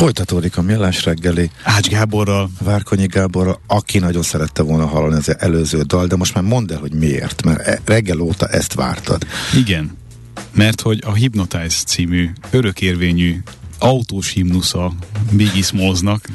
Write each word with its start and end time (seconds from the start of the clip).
Folytatódik 0.00 0.56
a 0.56 0.62
millás 0.62 1.04
reggeli. 1.04 1.50
Ács 1.62 1.88
Gáborral. 1.88 2.50
Várkonyi 2.60 3.06
Gáborral, 3.06 3.60
aki 3.66 3.98
nagyon 3.98 4.22
szerette 4.22 4.62
volna 4.62 4.86
hallani 4.86 5.14
az 5.14 5.38
előző 5.38 5.82
dal, 5.82 6.06
de 6.06 6.16
most 6.16 6.34
már 6.34 6.44
mondd 6.44 6.72
el, 6.72 6.78
hogy 6.78 6.92
miért, 6.92 7.42
mert 7.42 7.66
e- 7.66 7.80
reggel 7.84 8.20
óta 8.20 8.46
ezt 8.46 8.74
vártad. 8.74 9.26
Igen, 9.56 9.96
mert 10.54 10.80
hogy 10.80 11.02
a 11.06 11.14
Hypnotize 11.14 11.84
című 11.86 12.30
örökérvényű 12.50 13.40
autós 13.78 14.30
himnusza 14.30 14.92
Biggie 15.32 15.62
Smallsnak 15.62 16.28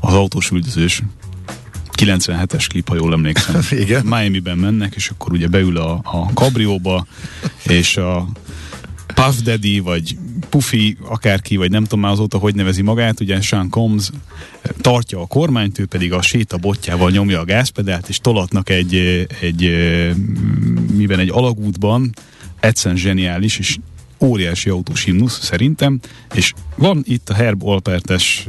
az 0.00 0.12
autós 0.14 0.50
üldözős 0.50 1.02
97-es 1.96 2.66
klip, 2.68 2.88
ha 2.88 2.94
jól 2.94 3.12
emlékszem. 3.12 3.60
Igen. 3.84 4.06
Miami-ben 4.06 4.58
mennek, 4.58 4.94
és 4.94 5.08
akkor 5.08 5.32
ugye 5.32 5.48
beül 5.48 5.76
a, 5.76 6.00
a 6.02 6.32
kabrióba, 6.34 7.06
és 7.62 7.96
a 7.96 8.28
Puff 9.24 9.36
Daddy, 9.42 9.78
vagy 9.78 10.16
Puffy, 10.48 10.96
akárki, 11.06 11.56
vagy 11.56 11.70
nem 11.70 11.82
tudom 11.82 12.00
már 12.00 12.12
azóta, 12.12 12.38
hogy 12.38 12.54
nevezi 12.54 12.82
magát, 12.82 13.20
ugye 13.20 13.40
Sean 13.40 13.70
Combs 13.70 14.10
tartja 14.80 15.20
a 15.20 15.26
kormányt, 15.26 15.78
ő 15.78 15.86
pedig 15.86 16.12
a 16.12 16.22
séta 16.22 16.56
botjával 16.56 17.10
nyomja 17.10 17.40
a 17.40 17.44
gázpedált, 17.44 18.08
és 18.08 18.18
tolatnak 18.18 18.70
egy, 18.70 18.94
egy 19.40 19.70
miben 20.92 21.18
egy 21.18 21.30
alagútban, 21.30 22.12
egyszerűen 22.60 23.00
zseniális, 23.00 23.58
és 23.58 23.76
óriási 24.20 24.70
autós 24.70 25.04
himnusz 25.04 25.44
szerintem, 25.44 26.00
és 26.34 26.52
van 26.76 27.02
itt 27.04 27.28
a 27.28 27.34
Herb 27.34 27.62
Alpertes 27.62 28.46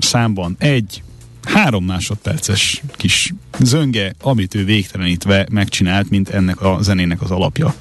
számban 0.00 0.56
egy 0.58 1.02
három 1.42 1.84
másodperces 1.84 2.82
kis 2.92 3.32
zönge, 3.58 4.14
amit 4.20 4.54
ő 4.54 4.64
végtelenítve 4.64 5.46
megcsinált, 5.50 6.10
mint 6.10 6.28
ennek 6.28 6.60
a 6.60 6.78
zenének 6.80 7.22
az 7.22 7.30
alapja 7.30 7.74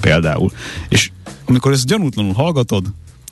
például. 0.00 0.52
És 0.88 1.10
amikor 1.48 1.72
ezt 1.72 1.86
gyanútlanul 1.86 2.32
hallgatod, 2.32 2.86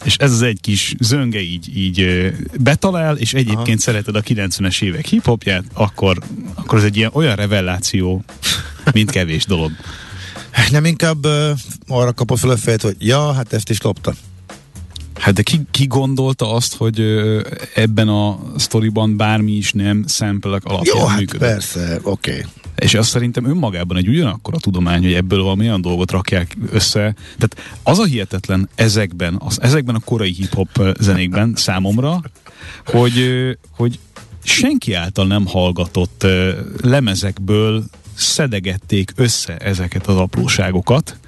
és 0.05 0.17
ez 0.17 0.33
az 0.33 0.43
egy 0.43 0.61
kis 0.61 0.95
zönge 1.01 1.41
így, 1.41 1.77
így 1.77 2.31
betalál, 2.61 3.17
és 3.17 3.35
egyébként 3.35 3.69
Aha. 3.69 3.79
szereted 3.79 4.17
a 4.17 4.21
90-es 4.21 4.83
évek 4.83 5.07
hiphopját, 5.07 5.65
akkor, 5.73 6.19
akkor 6.55 6.79
ez 6.79 6.85
egy 6.85 6.97
ilyen 6.97 7.11
olyan 7.13 7.37
reveláció, 7.37 8.25
mint 8.93 9.11
kevés 9.11 9.45
dolog. 9.45 9.71
Nem 10.71 10.85
inkább 10.85 11.27
uh, 11.27 11.51
arra 11.89 12.13
kapott 12.13 12.39
fel 12.39 12.51
a 12.51 12.57
fejét, 12.57 12.83
hogy 12.83 12.97
ja, 12.99 13.33
hát 13.33 13.53
ezt 13.53 13.71
is 13.71 13.81
lopta. 13.81 14.15
Hát 15.19 15.35
de 15.35 15.43
ki, 15.43 15.61
ki 15.71 15.87
gondolta 15.87 16.53
azt, 16.53 16.77
hogy 16.77 17.01
ebben 17.75 18.09
a 18.09 18.39
sztoriban 18.57 19.17
bármi 19.17 19.53
is 19.53 19.73
nem 19.73 20.05
szempelek 20.07 20.65
alapján 20.65 20.97
Jó, 20.97 21.05
hát 21.05 21.19
működött? 21.19 21.49
persze, 21.49 21.99
oké. 22.03 22.31
Okay. 22.31 22.45
És 22.77 22.95
azt 22.95 23.11
szerintem 23.11 23.45
önmagában 23.45 23.97
egy 23.97 24.09
ugyanakkor 24.09 24.55
a 24.55 24.59
tudomány, 24.59 25.03
hogy 25.03 25.13
ebből 25.13 25.43
valami 25.43 25.67
olyan 25.67 25.81
dolgot 25.81 26.11
rakják 26.11 26.57
össze. 26.71 27.15
Tehát 27.39 27.79
az 27.83 27.99
a 27.99 28.05
hihetetlen 28.05 28.69
ezekben, 28.75 29.41
az, 29.45 29.63
ezekben 29.63 29.95
a 29.95 30.01
korai 30.05 30.33
hip-hop 30.33 30.95
zenékben 31.01 31.53
számomra, 31.57 32.21
hogy, 32.87 33.21
hogy 33.71 33.99
senki 34.43 34.93
által 34.93 35.27
nem 35.27 35.47
hallgatott 35.47 36.27
lemezekből 36.83 37.85
szedegették 38.15 39.13
össze 39.17 39.57
ezeket 39.57 40.07
az 40.07 40.17
apróságokat, 40.17 41.19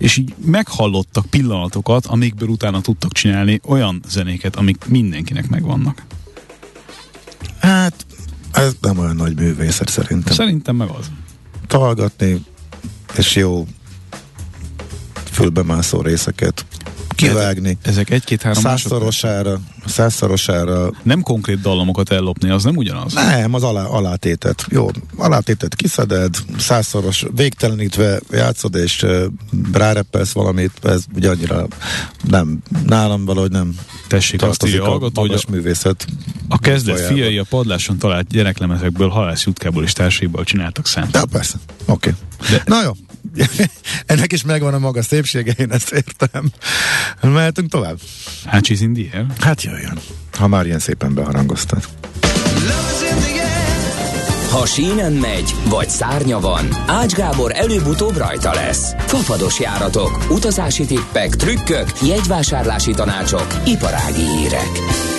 és 0.00 0.16
így 0.16 0.34
meghallottak 0.44 1.26
pillanatokat, 1.26 2.06
amikből 2.06 2.48
utána 2.48 2.80
tudtak 2.80 3.12
csinálni 3.12 3.60
olyan 3.64 4.02
zenéket, 4.08 4.56
amik 4.56 4.84
mindenkinek 4.88 5.48
megvannak. 5.48 6.02
Hát, 7.58 8.06
ez 8.52 8.76
nem 8.80 8.98
olyan 8.98 9.16
nagy 9.16 9.36
művészet 9.36 9.88
szerintem. 9.88 10.34
Szerintem 10.34 10.76
meg 10.76 10.88
az. 10.88 11.10
Talgatni, 11.66 12.44
és 13.16 13.36
jó 13.36 13.66
fülbemászó 15.30 16.00
részeket 16.00 16.64
kivágni. 17.28 17.78
Ezek 17.82 18.10
egy-két-három 18.10 18.62
százszorosára, 18.62 19.60
százszorosára. 19.86 20.90
Nem 21.02 21.22
konkrét 21.22 21.60
dallamokat 21.60 22.10
ellopni, 22.12 22.50
az 22.50 22.64
nem 22.64 22.76
ugyanaz? 22.76 23.12
Nem, 23.12 23.54
az 23.54 23.62
alá, 23.62 23.84
alátétet. 23.84 24.66
Jó, 24.68 24.88
alátétet 25.16 25.74
kiszeded, 25.74 26.34
százszoros, 26.58 27.26
végtelenítve 27.34 28.20
játszod, 28.30 28.74
és 28.74 29.02
uh, 29.02 29.24
rárepelsz 29.72 30.32
valamit, 30.32 30.72
ez 30.82 31.04
ugye 31.14 31.30
annyira 31.30 31.66
nem, 32.28 32.58
nálam 32.86 33.24
valahogy 33.24 33.50
nem 33.50 33.74
Tessék 34.10 34.42
azt 34.42 34.66
írja 34.66 34.84
hallgató, 34.84 35.20
hogy 35.20 35.32
a, 35.32 35.50
művészet 35.50 36.06
a 36.48 36.58
kezdet 36.58 36.94
folyába. 36.94 37.14
fiai 37.14 37.38
a 37.38 37.44
padláson 37.48 37.98
talált 37.98 38.28
gyereklemezekből 38.28 39.08
halász 39.08 39.44
jutkából 39.44 39.82
és 39.82 39.92
társaiból 39.92 40.44
csináltak 40.44 40.86
szent. 40.86 41.14
Ja, 41.14 41.24
persze. 41.24 41.58
Oké. 41.84 42.14
Okay. 42.38 42.56
De... 42.56 42.62
Na 42.66 42.82
jó, 42.82 42.92
ennek 44.06 44.32
is 44.32 44.42
megvan 44.42 44.74
a 44.74 44.78
maga 44.78 45.02
szépsége, 45.02 45.52
én 45.58 45.70
ezt 45.72 45.92
értem. 45.92 46.50
Mehetünk 47.22 47.70
tovább? 47.70 47.98
Hát 48.46 48.66
she's 48.66 48.78
in 48.80 48.92
the 48.92 49.18
air. 49.18 49.26
Hát 49.40 49.62
jöjjön, 49.62 49.98
ha 50.38 50.48
már 50.48 50.66
ilyen 50.66 50.78
szépen 50.78 51.14
beharangoztad. 51.14 51.88
Ha 54.50 54.66
sínen 54.66 55.12
megy, 55.12 55.54
vagy 55.68 55.88
szárnya 55.88 56.40
van, 56.40 56.68
Ács 56.86 57.12
Gábor 57.12 57.52
előbb-utóbb 57.54 58.16
rajta 58.16 58.54
lesz. 58.54 58.94
Fafados 58.98 59.60
járatok, 59.60 60.26
utazási 60.30 60.84
tippek, 60.84 61.36
trükkök, 61.36 61.86
jegyvásárlási 62.02 62.90
tanácsok, 62.90 63.46
iparági 63.66 64.22
hírek. 64.36 64.70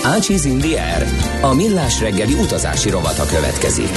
Ácsiz 0.04 0.46
Indier, 0.46 1.08
a 1.42 1.54
millás 1.54 2.00
reggeli 2.00 2.34
utazási 2.34 2.90
rovata 2.90 3.26
következik. 3.26 3.90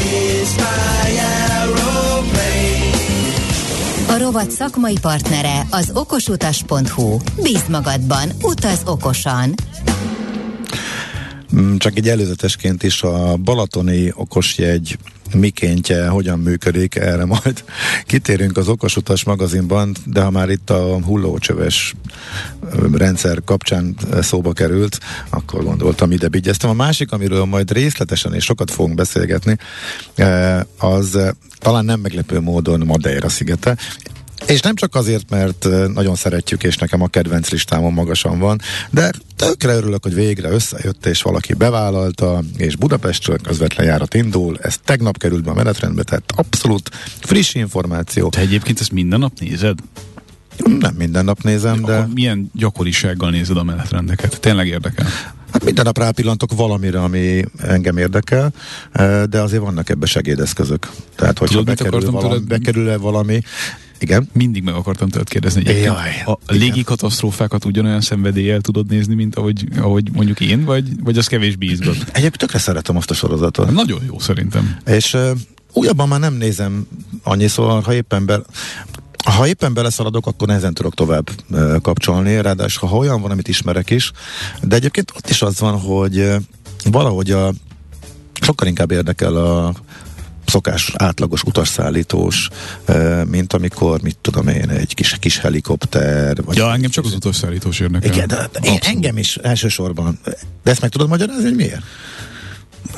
A 4.15 4.19
rovat 4.19 4.51
szakmai 4.51 4.99
partnere 5.01 5.67
az 5.71 5.91
okosutas.hu. 5.95 7.17
Bíz 7.43 7.65
magadban, 7.69 8.31
utaz 8.43 8.83
okosan! 8.85 9.55
Mm, 11.57 11.77
csak 11.77 11.97
egy 11.97 12.09
előzetesként 12.09 12.83
is 12.83 13.03
a 13.03 13.37
balatoni 13.37 14.13
okosjegy 14.15 14.99
mikéntje 15.35 16.09
hogyan 16.09 16.39
működik, 16.39 16.95
erre 16.95 17.25
majd 17.25 17.65
kitérünk 18.07 18.57
az 18.57 18.69
Okosutas 18.69 19.25
magazinban, 19.25 19.95
de 20.07 20.23
ha 20.23 20.31
már 20.31 20.51
itt 20.51 20.71
a 20.71 20.99
hullócsöves 21.05 21.95
rendszer 22.93 23.39
kapcsán 23.45 23.97
szóba 24.21 24.53
került, 24.53 24.99
akkor 25.31 25.65
gondoltam 25.65 26.11
ide 26.11 26.29
bigyeztem. 26.29 26.71
A 26.71 26.75
másik, 26.75 27.13
amiről 27.13 27.45
majd 27.45 27.73
részletesen 27.73 28.35
és 28.35 28.45
sokat 28.45 28.71
fogunk 28.71 28.95
beszélgetni, 28.95 29.57
az 30.79 31.19
talán 31.59 31.85
nem 31.85 32.01
meglepő 32.01 32.41
módon 32.41 32.81
Madeira 32.87 33.29
szigete. 33.29 33.77
És 34.47 34.61
nem 34.61 34.75
csak 34.75 34.95
azért, 34.95 35.31
mert 35.31 35.69
nagyon 35.95 36.15
szeretjük, 36.15 36.63
és 36.63 36.77
nekem 36.77 37.03
a 37.03 37.09
kedvenc 37.09 37.51
listámon 37.51 37.93
magasan 37.93 38.39
van, 38.39 38.61
de 38.91 39.11
tökre 39.37 39.75
örülök, 39.75 40.03
hogy 40.03 40.15
végre 40.15 40.49
összejött, 40.49 41.07
és 41.07 41.23
valaki 41.23 41.55
bevállalta, 41.55 42.43
és 42.57 42.77
Budapestről 42.77 43.39
közvetlen 43.39 43.87
járat 43.87 44.15
indul. 44.15 44.59
Ez 44.63 44.77
tegnap 44.85 45.19
került 45.19 45.43
be 45.43 45.51
a 45.51 45.55
menetrendbe, 45.55 46.03
tehát 46.03 46.33
abszolút 46.37 46.91
friss 47.21 47.55
információ. 47.55 48.29
Te 48.29 48.41
egyébként 48.41 48.81
ezt 48.81 48.93
minden 48.93 49.19
nap 49.19 49.39
nézed? 49.39 49.79
Nem 50.79 50.95
minden 50.95 51.25
nap 51.25 51.43
nézem, 51.43 51.83
de... 51.83 51.97
Akkor 51.97 52.13
milyen 52.15 52.51
gyakorisággal 52.55 53.31
nézed 53.31 53.57
a 53.57 53.63
menetrendeket? 53.63 54.41
Tényleg 54.41 54.67
érdekel? 54.67 55.07
Hát 55.53 55.65
minden 55.65 55.85
nap 55.85 55.99
rápillantok 55.99 56.53
valamire, 56.53 57.03
ami 57.03 57.45
engem 57.63 57.97
érdekel, 57.97 58.53
de 59.29 59.41
azért 59.41 59.63
vannak 59.63 59.89
ebbe 59.89 60.07
segédeszközök. 60.07 60.91
Tehát, 61.17 61.39
hogyha 61.39 61.59
Tudod, 61.59 61.77
bekerül, 61.77 62.11
valami, 62.11 62.39
bekerül-e 62.39 62.97
valami, 62.97 63.41
igen. 64.05 64.29
Mindig 64.33 64.63
meg 64.63 64.75
akartam 64.75 65.09
tőled 65.09 65.29
kérdezni, 65.29 65.65
hogy 65.65 65.83
Jaj, 65.83 66.23
a 66.25 66.39
légi 66.47 66.83
katasztrófákat 66.83 67.65
ugyanolyan 67.65 68.01
szenvedéllyel 68.01 68.61
tudod 68.61 68.87
nézni, 68.87 69.15
mint 69.15 69.37
ahogy, 69.37 69.69
ahogy 69.77 70.11
mondjuk 70.13 70.41
én, 70.41 70.65
vagy, 70.65 71.03
vagy 71.03 71.19
az 71.19 71.27
kevésbé 71.27 71.67
izgat? 71.67 71.97
Egyébként 71.97 72.39
tökre 72.39 72.59
szeretem 72.59 72.97
azt 72.97 73.11
a 73.11 73.15
sorozatot. 73.15 73.71
Nagyon 73.71 74.03
jó 74.07 74.19
szerintem. 74.19 74.77
És 74.87 75.15
uh, 75.15 75.31
újabban 75.73 76.09
már 76.09 76.21
nem 76.21 76.35
nézem 76.35 76.89
annyi, 77.23 77.47
szóval 77.47 77.81
ha 77.81 77.95
éppen 77.95 78.27
be, 78.27 78.41
ha 79.25 79.47
éppen 79.47 79.75
beleszaladok, 79.75 80.27
akkor 80.27 80.49
nehezen 80.49 80.75
tudok 80.75 80.95
tovább 80.95 81.31
uh, 81.51 81.81
kapcsolni, 81.81 82.41
ráadásul 82.41 82.89
ha 82.89 82.97
olyan 82.97 83.21
van, 83.21 83.31
amit 83.31 83.49
ismerek 83.49 83.91
is, 83.91 84.13
de 84.63 84.77
egyébként 84.77 85.13
ott 85.17 85.31
is 85.31 85.43
az 85.43 85.61
van, 85.61 85.79
hogy 85.81 86.19
uh, 86.19 86.37
valahogy 86.85 87.31
a 87.31 87.53
sokkal 88.41 88.69
inkább 88.69 88.91
érdekel 88.91 89.37
a 89.37 89.75
szokás 90.47 90.93
átlagos 90.97 91.43
utasszállítós, 91.43 92.49
mint 93.31 93.53
amikor, 93.53 94.03
mit 94.03 94.17
tudom 94.21 94.49
én, 94.49 94.69
egy 94.69 94.95
kis, 94.95 95.17
kis 95.21 95.39
helikopter. 95.39 96.43
Vagy 96.45 96.57
ja, 96.57 96.73
engem 96.73 96.91
csak 96.91 97.05
az 97.05 97.13
utasszállítós 97.13 97.81
érdekel. 97.81 98.13
Igen, 98.13 98.29
de, 98.29 98.49
de 98.53 98.69
én, 98.69 98.79
engem 98.83 99.19
is 99.19 99.37
elsősorban. 99.37 100.19
De 100.63 100.71
ezt 100.71 100.81
meg 100.81 100.91
tudod 100.91 101.09
magyarázni, 101.09 101.45
hogy 101.45 101.57
miért? 101.57 101.83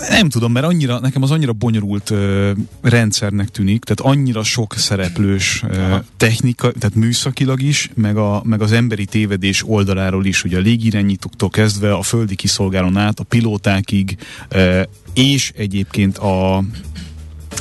Nem 0.08 0.28
tudom, 0.28 0.52
mert 0.52 0.66
annyira, 0.66 1.00
nekem 1.00 1.22
az 1.22 1.30
annyira 1.30 1.52
bonyolult 1.52 2.10
uh, 2.10 2.50
rendszernek 2.82 3.48
tűnik, 3.48 3.84
tehát 3.84 4.14
annyira 4.14 4.42
sok 4.42 4.74
szereplős 4.76 5.62
uh, 5.62 5.94
technika, 6.16 6.72
tehát 6.72 6.94
műszakilag 6.94 7.62
is, 7.62 7.90
meg, 7.94 8.16
a, 8.16 8.42
meg 8.44 8.62
az 8.62 8.72
emberi 8.72 9.04
tévedés 9.04 9.62
oldaláról 9.66 10.24
is, 10.26 10.44
ugye 10.44 10.56
a 10.56 10.60
légirányítóktól 10.60 11.48
kezdve 11.48 11.94
a 11.94 12.02
földi 12.02 12.34
kiszolgálón 12.34 12.96
át, 12.96 13.20
a 13.20 13.24
pilótákig, 13.24 14.16
uh, 14.54 14.82
és 15.14 15.52
egyébként 15.56 16.18
a, 16.18 16.64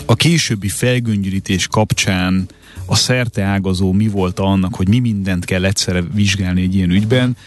a 0.06 0.16
későbbi 0.16 0.70
felgöngyűrítés 0.70 1.68
kapcsán 1.68 2.50
a 2.86 2.96
szerte 2.96 3.44
ágazó 3.44 3.92
mi 3.92 4.08
volt 4.08 4.40
annak, 4.40 4.76
hogy 4.76 4.88
mi 4.88 5.00
mindent 5.00 5.46
kell 5.46 5.66
egyszerre 5.66 6.02
vizsgálni 6.02 6.62
egy 6.62 6.76
ilyen 6.76 6.90
ügyben, 6.90 7.38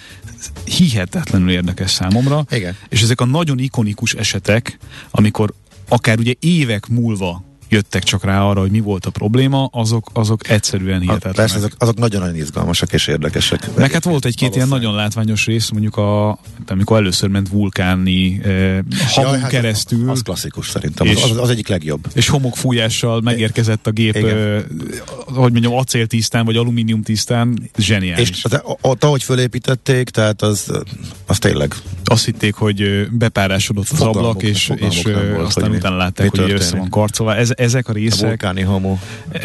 hihetetlenül 0.65 1.51
érdekes 1.51 1.91
számomra. 1.91 2.45
Igen. 2.51 2.77
És 2.89 3.03
ezek 3.03 3.21
a 3.21 3.25
nagyon 3.25 3.59
ikonikus 3.59 4.15
esetek, 4.15 4.79
amikor 5.11 5.55
akár 5.89 6.19
ugye 6.19 6.33
évek 6.41 6.87
múlva 6.87 7.45
jöttek 7.69 8.03
csak 8.03 8.25
rá 8.25 8.43
arra, 8.43 8.61
hogy 8.61 8.71
mi 8.71 8.81
volt 8.81 9.07
a 9.07 9.11
probléma, 9.11 9.69
azok, 9.73 10.11
azok 10.13 10.49
egyszerűen 10.49 11.01
hihetetlenek. 11.01 11.37
Persze, 11.37 11.57
azok, 11.57 11.73
azok 11.79 11.99
nagyon-nagyon 11.99 12.37
izgalmasak 12.37 12.93
és 12.93 13.07
érdekesek. 13.07 13.75
Meg 13.77 13.93
hát 13.93 14.05
volt 14.05 14.25
egy-két 14.25 14.55
ilyen 14.55 14.69
nagyon 14.69 14.95
látványos 14.95 15.47
rész, 15.47 15.69
mondjuk 15.71 15.97
a, 15.97 16.39
amikor 16.67 16.97
először 16.97 17.29
ment 17.29 17.49
vulkáni 17.49 18.41
eh, 18.45 18.79
hamon 19.15 19.33
ja, 19.33 19.39
hát 19.39 19.51
keresztül. 19.51 20.11
Az, 20.11 20.17
az 20.17 20.23
klasszikus 20.23 20.69
szerintem, 20.69 21.07
és, 21.07 21.23
az, 21.23 21.37
az, 21.37 21.51
egyik 21.51 21.69
legjobb. 21.69 22.07
És 22.15 22.29
homokfújással 22.29 23.21
megérkezett 23.21 23.87
a 23.87 23.91
gép, 23.91 24.17
eh, 24.17 24.63
hogy 25.25 25.53
mondjam, 25.53 25.75
acéltisztán 25.75 26.45
vagy 26.45 26.57
alumínium 26.57 27.03
tisztán, 27.03 27.71
zseniális. 27.79 28.31
És 28.31 28.45
az, 28.45 28.61
ott, 28.81 29.05
ahogy 29.05 29.23
fölépítették, 29.23 30.09
tehát 30.09 30.43
az, 30.43 30.73
az 31.27 31.39
tényleg. 31.39 31.75
Azt 32.05 32.25
hitték, 32.25 32.55
hogy 32.55 33.09
bepárásodott 33.11 33.89
az 33.91 34.01
ablak, 34.01 34.43
és, 34.43 34.73
és 34.77 35.03
volt, 35.03 35.47
aztán 35.47 35.71
utána 35.71 35.97
látták, 35.97 36.31
hogy 36.31 36.51
össze 36.51 36.77
van 36.77 36.91
karcolva. 36.91 37.35
Ez, 37.35 37.51
ezek 37.59 37.89
a 37.89 37.93
részek. 37.93 38.23
A 38.25 38.27
vulkáni 38.27 38.63
hamu. 38.63 38.97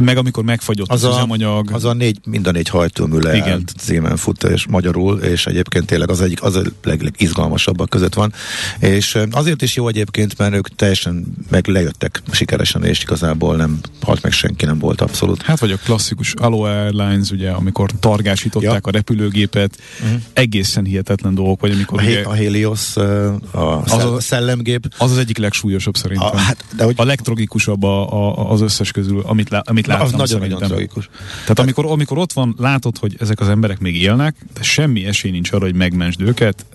Meg 0.02 0.18
amikor 0.18 0.44
megfagyott 0.44 0.90
az, 0.92 1.04
az 1.04 1.12
a, 1.12 1.16
üzemanyag. 1.16 1.70
Az 1.72 1.86
a 1.86 1.94
négy, 1.94 2.20
mind 2.26 2.48
a 2.48 2.52
négy 2.52 2.70
hajtómű 2.70 3.18
leállt 3.18 3.74
címen 3.78 4.18
fut, 4.18 4.44
és 4.44 4.66
magyarul, 4.68 5.20
és 5.20 5.46
egyébként 5.46 5.86
tényleg 5.86 6.10
az 6.10 6.22
egyik, 6.22 6.44
az 6.44 6.56
a 6.56 6.62
leg, 6.84 7.02
legizgalmasabbak 7.02 7.90
között 7.90 8.14
van. 8.14 8.34
És 8.80 9.18
azért 9.32 9.62
is 9.62 9.76
jó 9.76 9.88
egyébként, 9.88 10.38
mert 10.38 10.54
ők 10.54 10.76
teljesen 10.76 11.26
meg 11.50 11.68
lejöttek 11.68 12.22
sikeresen, 12.32 12.84
és 12.84 13.02
igazából 13.02 13.56
nem 13.56 13.80
halt 14.02 14.22
meg 14.22 14.32
senki, 14.32 14.66
nem 14.66 14.80
volt 14.80 15.02
abszolút. 15.02 15.42
Hát 15.42 15.60
vagy 15.60 15.72
a 15.72 15.78
klasszikus 15.78 16.34
Aloha 16.34 16.68
Airlines, 16.68 17.30
ugye, 17.30 17.50
amikor 17.50 17.92
targásították 18.00 18.86
ja. 18.86 18.90
a 18.90 18.92
repülőgépet, 18.92 19.78
uh-huh. 20.04 20.22
egészen 20.34 20.86
hihetetlen 20.86 21.36
dolgok, 21.36 21.62
vagy 21.62 21.72
amikor 21.72 22.00
a, 22.00 22.04
ugye, 22.04 22.22
a 22.24 22.34
Helios, 22.34 22.96
a, 22.96 23.82
az 23.84 24.04
a 24.04 24.20
szellemgép. 24.20 24.94
Az 24.98 25.12
az 25.12 25.18
egyik 25.18 25.38
legsúlyosabb 25.38 25.96
szerintem. 25.96 26.28
A, 26.28 26.38
hát, 26.38 26.66
de 26.76 26.84
hogy, 26.84 26.94
a 26.98 27.04
legtragikusabb 27.04 27.84
a, 27.84 28.03
a, 28.04 28.52
az 28.52 28.62
összes 28.62 28.92
közül, 28.92 29.22
amit, 29.26 29.50
lá, 29.50 29.62
amit 29.66 29.88
láttam. 29.88 30.06
Az 30.06 30.12
nagyon-nagyon 30.12 30.60
tragikus. 30.60 31.10
Tehát 31.42 31.60
amikor, 31.60 31.86
amikor 31.86 32.18
ott 32.18 32.34
van, 32.34 32.56
látod, 32.58 32.98
hogy 32.98 33.16
ezek 33.20 33.40
az 33.40 33.50
emberek 33.50 33.80
még 33.80 34.02
élnek, 34.02 34.36
de 34.54 34.62
semmi 34.62 35.06
esély 35.06 35.32
nincs 35.32 35.52
arra, 35.52 35.64
hogy 35.64 35.76
megmentsd 35.76 36.22
őket, 36.22 36.66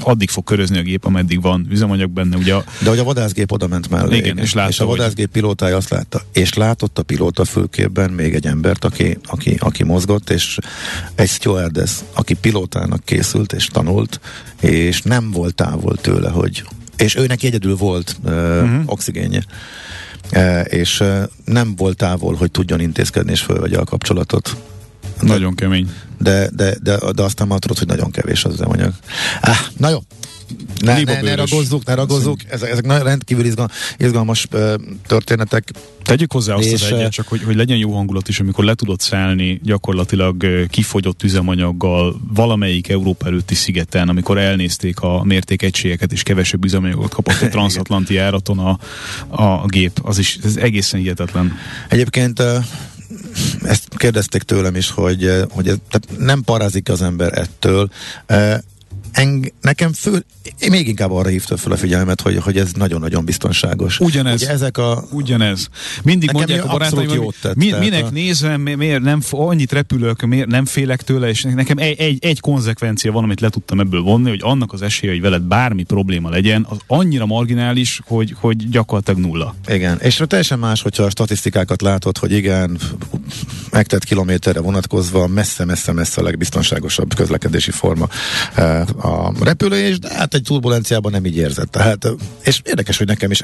addig 0.00 0.30
fog 0.30 0.44
körözni 0.44 0.78
a 0.78 0.82
gép, 0.82 1.04
ameddig 1.04 1.42
van 1.42 1.66
üzemanyag 1.70 2.10
benne. 2.10 2.36
Ugye 2.36 2.54
a... 2.54 2.64
De 2.82 2.88
hogy 2.88 2.98
a 2.98 3.04
vadászgép 3.04 3.52
oda 3.52 3.66
ment 3.66 3.90
mellé. 3.90 4.16
Igen, 4.16 4.38
és, 4.38 4.52
látta, 4.52 4.68
és 4.68 4.80
a 4.80 4.86
vadászgép 4.86 5.30
hogy... 5.32 5.40
pilótája 5.40 5.76
azt 5.76 5.90
látta. 5.90 6.22
És 6.32 6.54
látott 6.54 6.98
a 6.98 7.02
pilóta 7.02 7.44
fülkében 7.44 8.10
még 8.10 8.34
egy 8.34 8.46
embert, 8.46 8.84
aki, 8.84 9.18
aki, 9.26 9.56
aki 9.58 9.84
mozgott, 9.84 10.30
és 10.30 10.58
egy 11.14 11.28
stewardess, 11.28 12.00
aki 12.14 12.34
pilótának 12.34 13.04
készült 13.04 13.52
és 13.52 13.66
tanult, 13.66 14.20
és 14.60 15.02
nem 15.02 15.30
volt 15.30 15.54
távol 15.54 15.96
tőle, 15.96 16.30
hogy 16.30 16.64
és 16.96 17.16
őnek 17.16 17.42
egyedül 17.42 17.76
volt 17.76 18.16
uh, 18.24 18.32
uh-huh. 18.32 18.82
oxigénje. 18.86 19.44
E, 20.32 20.60
és 20.60 21.00
e, 21.00 21.28
nem 21.44 21.76
volt 21.76 21.96
távol, 21.96 22.34
hogy 22.34 22.50
tudjon 22.50 22.80
intézkedni 22.80 23.32
és 23.32 23.40
fölvegye 23.40 23.78
a 23.78 23.84
kapcsolatot. 23.84 24.56
Nagyon 25.20 25.54
kemény. 25.54 25.90
De, 26.18 26.48
de, 26.52 26.76
de, 26.82 26.98
de 27.12 27.22
aztán 27.22 27.46
már 27.46 27.58
tudod, 27.58 27.78
hogy 27.78 27.86
nagyon 27.86 28.10
kevés 28.10 28.44
az 28.44 28.52
üzemanyag. 28.52 28.92
Ah, 29.40 29.56
na 29.76 29.88
jó, 29.88 29.98
ne, 30.80 31.02
ne, 31.02 31.20
ne 31.20 31.34
ragozzuk, 31.34 31.84
ne 31.84 31.94
ragozzuk. 31.94 32.40
Ezek, 32.48 32.70
ezek 32.70 33.02
rendkívül 33.02 33.44
izgal, 33.44 33.68
izgalmas 33.98 34.46
uh, 34.52 34.74
történetek. 35.06 35.70
Tegyük 36.02 36.32
hozzá 36.32 36.54
azt 36.54 36.66
és, 36.66 36.82
az 36.82 36.92
egyet, 36.92 37.10
csak 37.10 37.28
hogy, 37.28 37.42
hogy 37.42 37.56
legyen 37.56 37.76
jó 37.76 37.92
hangulat 37.92 38.28
is, 38.28 38.40
amikor 38.40 38.64
le 38.64 38.74
tudod 38.74 39.00
szállni 39.00 39.60
gyakorlatilag 39.62 40.42
uh, 40.42 40.64
kifogyott 40.66 41.22
üzemanyaggal 41.22 42.20
valamelyik 42.34 42.88
Európa 42.88 43.26
előtti 43.26 43.54
szigeten, 43.54 44.08
amikor 44.08 44.38
elnézték 44.38 45.00
a 45.00 45.24
mértékegységeket 45.24 46.12
és 46.12 46.22
kevesebb 46.22 46.64
üzemanyagot 46.64 47.14
kapott 47.14 47.40
a 47.42 47.48
transatlanti 47.56 48.14
járaton 48.14 48.58
a, 48.58 48.78
a, 49.28 49.66
gép. 49.66 50.00
Az 50.02 50.18
is 50.18 50.38
ez 50.44 50.56
egészen 50.56 51.00
hihetetlen. 51.00 51.56
Egyébként 51.88 52.38
uh, 52.38 52.64
ezt 53.62 53.88
kérdezték 53.96 54.42
tőlem 54.42 54.76
is, 54.76 54.90
hogy, 54.90 55.30
hogy 55.50 55.68
ez, 55.68 55.76
tehát 55.90 56.18
nem 56.18 56.42
parázik 56.42 56.88
az 56.88 57.02
ember 57.02 57.38
ettől 57.38 57.90
eng, 59.12 59.52
nekem 59.60 59.92
fő, 59.92 60.24
én 60.58 60.70
még 60.70 60.88
inkább 60.88 61.12
arra 61.12 61.28
hívta 61.28 61.56
fel 61.56 61.72
a 61.72 61.76
figyelmet, 61.76 62.20
hogy, 62.20 62.36
hogy 62.36 62.56
ez 62.56 62.72
nagyon-nagyon 62.72 63.24
biztonságos. 63.24 64.00
Ugyanez. 64.00 64.42
Ugye 64.42 64.50
ezek 64.50 64.78
a... 64.78 65.04
Ugyanez. 65.10 65.68
Mindig 66.02 66.30
mondják 66.32 66.64
a 66.64 66.68
barátaim, 66.68 67.08
hogy 67.08 67.34
tett, 67.40 67.54
mi, 67.54 67.72
minek 67.78 68.04
a... 68.04 68.10
nézem, 68.10 68.60
miért 68.60 69.02
nem, 69.02 69.20
annyit 69.30 69.72
repülök, 69.72 70.22
miért 70.22 70.46
nem 70.48 70.64
félek 70.64 71.02
tőle, 71.02 71.28
és 71.28 71.42
nekem 71.42 71.78
egy, 71.78 72.00
egy, 72.00 72.24
egy 72.24 72.40
konzekvencia 72.40 73.12
van, 73.12 73.24
amit 73.24 73.40
le 73.40 73.48
tudtam 73.48 73.80
ebből 73.80 74.02
vonni, 74.02 74.28
hogy 74.28 74.40
annak 74.42 74.72
az 74.72 74.82
esélye, 74.82 75.12
hogy 75.12 75.20
veled 75.20 75.42
bármi 75.42 75.82
probléma 75.82 76.30
legyen, 76.30 76.66
az 76.68 76.78
annyira 76.86 77.26
marginális, 77.26 78.00
hogy, 78.04 78.34
hogy 78.40 78.68
gyakorlatilag 78.70 79.20
nulla. 79.20 79.54
Igen, 79.68 79.98
és 80.00 80.22
teljesen 80.26 80.58
más, 80.58 80.82
hogyha 80.82 81.02
a 81.02 81.10
statisztikákat 81.10 81.82
látod, 81.82 82.18
hogy 82.18 82.32
igen, 82.32 82.78
megtett 83.70 84.04
kilométerre 84.04 84.60
vonatkozva 84.60 85.26
messze-messze-messze 85.26 86.20
a 86.20 86.24
legbiztonságosabb 86.24 87.14
közlekedési 87.14 87.70
forma 87.70 88.08
eh, 88.54 88.82
a 89.02 89.32
repülés, 89.40 89.98
de 89.98 90.14
hát 90.14 90.34
egy 90.34 90.42
turbulenciában 90.42 91.12
nem 91.12 91.26
így 91.26 91.36
érzett. 91.36 91.70
Tehát, 91.70 92.08
és 92.44 92.60
érdekes, 92.64 92.98
hogy 92.98 93.06
nekem 93.06 93.30
is 93.30 93.42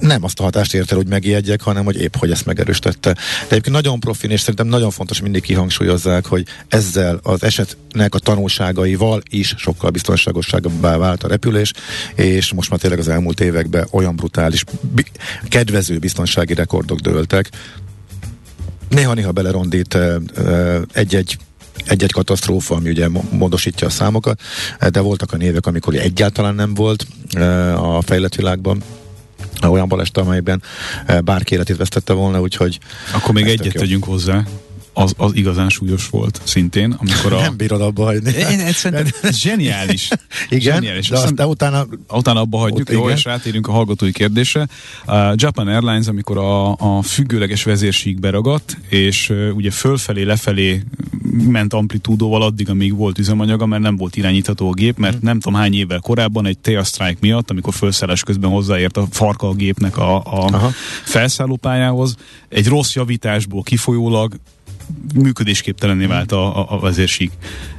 nem 0.00 0.24
azt 0.24 0.40
a 0.40 0.42
hatást 0.42 0.74
érte, 0.74 0.94
hogy 0.94 1.06
megijedjek, 1.06 1.60
hanem 1.60 1.84
hogy 1.84 2.00
épp, 2.00 2.16
hogy 2.16 2.30
ezt 2.30 2.46
megerősítette. 2.46 3.12
De 3.12 3.20
egyébként 3.48 3.74
nagyon 3.74 4.00
profin, 4.00 4.30
és 4.30 4.40
szerintem 4.40 4.66
nagyon 4.66 4.90
fontos 4.90 5.20
mindig 5.20 5.42
kihangsúlyozzák, 5.42 6.26
hogy 6.26 6.46
ezzel 6.68 7.20
az 7.22 7.42
esetnek 7.42 8.14
a 8.14 8.18
tanulságaival 8.18 9.22
is 9.30 9.54
sokkal 9.56 9.90
biztonságosabbá 9.90 10.96
vált 10.96 11.22
a 11.22 11.28
repülés, 11.28 11.72
és 12.14 12.52
most 12.52 12.70
már 12.70 12.78
tényleg 12.78 12.98
az 12.98 13.08
elmúlt 13.08 13.40
években 13.40 13.86
olyan 13.90 14.16
brutális, 14.16 14.64
kedvező 15.48 15.98
biztonsági 15.98 16.54
rekordok 16.54 16.98
dőltek, 16.98 17.50
néha-néha 18.88 19.32
belerondít 19.32 19.98
egy-egy 20.92 21.38
egy-egy 21.84 22.12
katasztrófa, 22.12 22.74
ami 22.74 22.88
ugye 22.88 23.08
módosítja 23.30 23.86
a 23.86 23.90
számokat, 23.90 24.40
de 24.90 25.00
voltak 25.00 25.32
a 25.32 25.36
névek, 25.36 25.66
amikor 25.66 25.94
egyáltalán 25.94 26.54
nem 26.54 26.74
volt 26.74 27.06
a 27.76 28.02
fejlett 28.02 28.34
világban 28.34 28.82
olyan 29.62 29.88
baleset, 29.88 30.16
amelyben 30.16 30.62
bárki 31.24 31.54
életét 31.54 31.76
vesztette 31.76 32.12
volna, 32.12 32.40
úgyhogy... 32.40 32.78
Akkor 33.12 33.34
még 33.34 33.46
egyet 33.46 33.72
tegyünk 33.72 34.04
hozzá, 34.04 34.44
az, 34.98 35.14
az 35.16 35.34
igazán 35.34 35.68
súlyos 35.68 36.08
volt 36.08 36.40
szintén, 36.44 36.96
amikor 36.98 37.32
a... 37.32 37.40
Nem 37.40 37.56
bírod 37.56 37.80
abba 37.80 38.04
hagyni. 38.04 38.32
Én, 38.32 38.60
ez 38.60 38.86
zseniális. 39.42 40.08
Igen, 40.48 40.74
zseniális. 40.74 41.08
de 41.08 41.14
aztán, 41.14 41.30
aztán 41.30 41.48
utána... 41.48 41.86
Utána 42.12 42.40
abba 42.40 42.58
hagyjuk, 42.58 42.90
jó, 42.90 43.04
igen. 43.04 43.16
és 43.16 43.24
rátérünk 43.24 43.68
a 43.68 43.72
hallgatói 43.72 44.12
kérdésre. 44.12 44.68
A 45.06 45.16
Japan 45.34 45.68
Airlines, 45.68 46.06
amikor 46.06 46.38
a, 46.38 46.70
a 46.70 47.02
függőleges 47.02 47.62
vezérsík 47.62 48.20
beragadt, 48.20 48.76
és 48.88 49.30
uh, 49.30 49.50
ugye 49.54 49.70
fölfelé, 49.70 50.22
lefelé 50.22 50.82
ment 51.46 51.72
amplitúdóval 51.72 52.42
addig, 52.42 52.70
amíg 52.70 52.96
volt 52.96 53.18
üzemanyaga, 53.18 53.66
mert 53.66 53.82
nem 53.82 53.96
volt 53.96 54.16
irányítható 54.16 54.68
a 54.68 54.72
gép, 54.72 54.98
mert 54.98 55.14
hmm. 55.14 55.24
nem 55.24 55.40
tudom 55.40 55.58
hány 55.58 55.74
évvel 55.74 56.00
korábban 56.00 56.46
egy 56.46 56.58
TEA 56.58 56.84
strike 56.84 57.18
miatt, 57.20 57.50
amikor 57.50 57.74
felszállás 57.74 58.22
közben 58.22 58.50
hozzáért 58.50 58.96
a 58.96 59.06
farka 59.10 59.48
a 59.48 59.54
gépnek 59.54 59.96
a, 59.96 60.16
a 60.16 60.70
felszállópályához, 61.04 62.16
egy 62.48 62.66
rossz 62.66 62.94
javításból 62.94 63.62
kifolyólag 63.62 64.34
működésképtelenné 65.14 66.04
vált 66.06 66.32
a, 66.32 66.58
a, 66.58 66.66
a 66.76 66.78
vezérsík. 66.78 67.30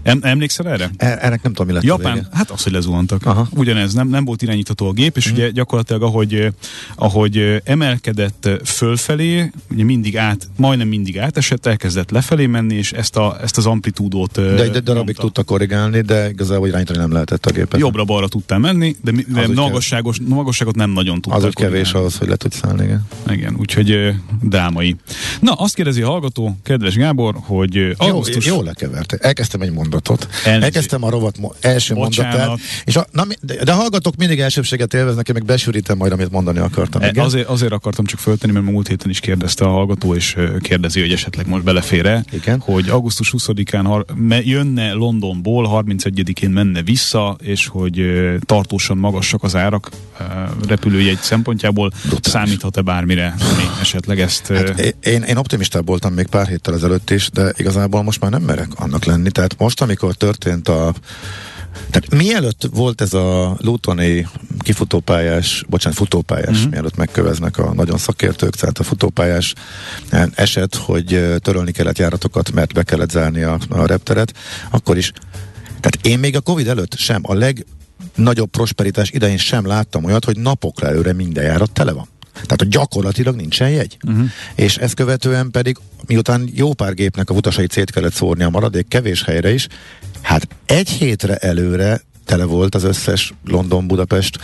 Em, 0.03 0.19
emlékszel 0.21 0.69
erre? 0.69 0.89
E, 0.97 1.07
ennek 1.21 1.41
nem 1.43 1.51
tudom, 1.53 1.67
mi 1.67 1.73
lett 1.73 1.83
Japán, 1.83 2.11
a 2.11 2.15
vége. 2.15 2.27
hát 2.33 2.49
az, 2.51 2.63
hogy 2.63 2.71
lezuhantak. 2.73 3.25
Aha. 3.25 3.47
Ugyanez, 3.55 3.93
nem, 3.93 4.07
nem 4.07 4.25
volt 4.25 4.41
irányítható 4.41 4.87
a 4.87 4.91
gép, 4.91 5.17
és 5.17 5.25
Mhm. 5.25 5.35
ugye 5.35 5.49
gyakorlatilag 5.49 6.01
ahogy, 6.03 6.33
eh, 6.33 6.51
ahogy 6.95 7.37
eh, 7.37 7.57
emelkedett 7.63 8.49
fölfelé, 8.65 9.51
ugye 9.71 9.83
mindig 9.83 10.17
át, 10.17 10.47
majdnem 10.57 10.87
mindig 10.87 11.19
átesett, 11.19 11.65
elkezdett 11.65 12.11
lefelé 12.11 12.45
menni, 12.45 12.75
és 12.75 12.91
ezt, 12.91 13.15
a, 13.15 13.37
ezt 13.41 13.57
az 13.57 13.65
amplitúdót 13.65 14.37
eh, 14.37 14.55
De 14.55 14.63
egy 14.63 14.71
darabig 14.71 15.05
nyomta. 15.05 15.21
tudta 15.21 15.43
korrigálni, 15.43 16.01
de 16.01 16.29
igazából 16.29 16.67
irányítani 16.67 16.97
nem 16.97 17.11
lehetett 17.11 17.45
a 17.45 17.51
gépet. 17.51 17.79
Jobbra-balra 17.79 18.27
tudtál 18.27 18.59
menni, 18.59 18.95
de, 19.01 19.11
de 19.27 19.41
Az 19.41 19.49
magasságos, 19.49 20.17
magasságot 20.27 20.75
nem 20.75 20.89
nagyon 20.89 21.21
tudtál 21.21 21.39
Az 21.41 21.45
úgy 21.45 21.53
kevés 21.55 21.91
ahhoz, 21.93 22.17
hogy 22.17 22.27
le 22.27 22.35
tudsz 22.35 22.57
szállni, 22.57 22.83
igen. 22.83 23.05
Igen, 23.29 23.55
úgyhogy 23.59 24.13
drámai. 24.41 24.95
Na, 25.39 25.51
azt 25.53 25.75
kérdezi 25.75 26.01
a 26.01 26.07
hallgató, 26.07 26.57
kedves 26.63 26.95
Gábor, 26.99 27.35
hogy 27.41 27.77
ö, 27.77 27.85
Jó, 27.87 27.93
augusztus... 27.97 28.45
jól 28.45 28.63
lekeverte. 28.63 29.17
Elkezdtem 29.21 29.61
egy 29.61 29.71
mondatot. 29.71 30.27
Elnézést. 30.43 30.63
Elkezdtem 30.63 31.03
a 31.03 31.09
rovat 31.09 31.37
mo- 31.37 31.55
első 31.59 31.93
Bocsánat. 31.93 32.37
mondatát. 32.37 32.59
És 32.85 32.95
a, 32.95 33.07
na, 33.11 33.23
de, 33.41 33.63
de 33.63 33.71
hallgatók 33.73 34.15
mindig 34.15 34.39
elsőbséget 34.39 34.93
élveznek, 34.93 35.27
én 35.27 35.35
meg 35.37 35.45
besűrítem 35.45 35.97
majd, 35.97 36.11
amit 36.11 36.31
mondani 36.31 36.59
akartam. 36.59 37.01
E, 37.01 37.07
Igen? 37.07 37.23
Azért, 37.25 37.47
azért 37.47 37.71
akartam 37.71 38.05
csak 38.05 38.19
föltenni, 38.19 38.53
mert 38.53 38.65
múlt 38.65 38.87
héten 38.87 39.09
is 39.09 39.19
kérdezte 39.19 39.65
a 39.65 39.69
hallgató, 39.69 40.15
és 40.15 40.35
kérdezi, 40.61 40.99
hogy 40.99 41.11
esetleg 41.11 41.47
most 41.47 41.63
belefér-e, 41.63 42.23
Igen. 42.31 42.59
hogy 42.59 42.89
augusztus 42.89 43.33
20-án 43.37 43.81
har- 43.83 44.13
jönne 44.43 44.91
Londonból, 44.93 45.83
31-én 45.85 46.49
menne 46.49 46.81
vissza, 46.83 47.37
és 47.41 47.67
hogy 47.67 48.01
tartósan 48.45 48.97
magasak 48.97 49.43
az 49.43 49.55
árak 49.55 49.89
repülőjegy 50.67 51.17
szempontjából. 51.21 51.91
Brutális. 52.07 52.31
Számíthat-e 52.31 52.81
bármire, 52.81 53.35
ami 53.39 53.63
esetleg 53.81 54.19
ezt... 54.19 54.47
Hát 54.47 54.95
én, 55.03 55.21
én 55.21 55.37
optimistább 55.37 55.85
voltam 55.87 56.13
még 56.13 56.27
pár 56.27 56.47
héttel 56.47 56.73
ezelőtt 56.73 56.88
is, 57.09 57.29
de 57.29 57.53
igazából 57.57 58.03
most 58.03 58.21
már 58.21 58.31
nem 58.31 58.41
merek 58.41 58.71
annak 58.75 59.05
lenni. 59.05 59.31
Tehát 59.31 59.57
most, 59.57 59.81
amikor 59.81 60.13
történt 60.13 60.67
a 60.67 60.93
tehát 61.89 62.15
mielőtt 62.15 62.67
volt 62.73 63.01
ez 63.01 63.13
a 63.13 63.57
Lutoni 63.61 64.27
kifutópályás, 64.59 65.63
bocsánat, 65.69 65.97
futópályás, 65.97 66.57
uh-huh. 66.57 66.71
mielőtt 66.71 66.95
megköveznek 66.95 67.57
a 67.57 67.73
nagyon 67.73 67.97
szakértők, 67.97 68.55
tehát 68.55 68.77
a 68.77 68.83
futópályás 68.83 69.53
eset, 70.35 70.75
hogy 70.75 71.35
törölni 71.37 71.71
kellett 71.71 71.97
járatokat, 71.97 72.51
mert 72.51 72.73
be 72.73 72.83
kellett 72.83 73.09
zárni 73.09 73.41
a, 73.41 73.57
a 73.69 73.85
repteret, 73.85 74.33
akkor 74.69 74.97
is. 74.97 75.11
Tehát 75.65 75.99
én 76.01 76.19
még 76.19 76.35
a 76.35 76.41
Covid 76.41 76.67
előtt 76.67 76.97
sem, 76.97 77.21
a 77.23 77.33
legnagyobb 77.33 78.49
prosperitás 78.49 79.11
idején 79.11 79.37
sem 79.37 79.65
láttam 79.65 80.03
olyat, 80.03 80.25
hogy 80.25 80.37
napokra 80.37 80.87
előre 80.87 81.13
minden 81.13 81.43
járat 81.43 81.71
tele 81.71 81.91
van. 81.91 82.07
Tehát, 82.41 82.59
hogy 82.59 82.67
gyakorlatilag 82.67 83.35
nincsen 83.35 83.69
jegy. 83.69 83.97
Uh-huh. 84.07 84.29
És 84.55 84.77
ezt 84.77 84.93
követően 84.93 85.51
pedig, 85.51 85.77
miután 86.07 86.49
jó 86.53 86.73
pár 86.73 86.93
gépnek 86.93 87.29
a 87.29 87.33
utasait 87.33 87.71
szét 87.71 87.91
kellett 87.91 88.13
szórni 88.13 88.43
a 88.43 88.49
maradék 88.49 88.87
kevés 88.87 89.23
helyre 89.23 89.53
is, 89.53 89.67
hát 90.21 90.47
egy 90.65 90.89
hétre 90.89 91.35
előre 91.35 92.01
tele 92.25 92.43
volt 92.43 92.75
az 92.75 92.83
összes 92.83 93.33
London-Budapest, 93.45 94.39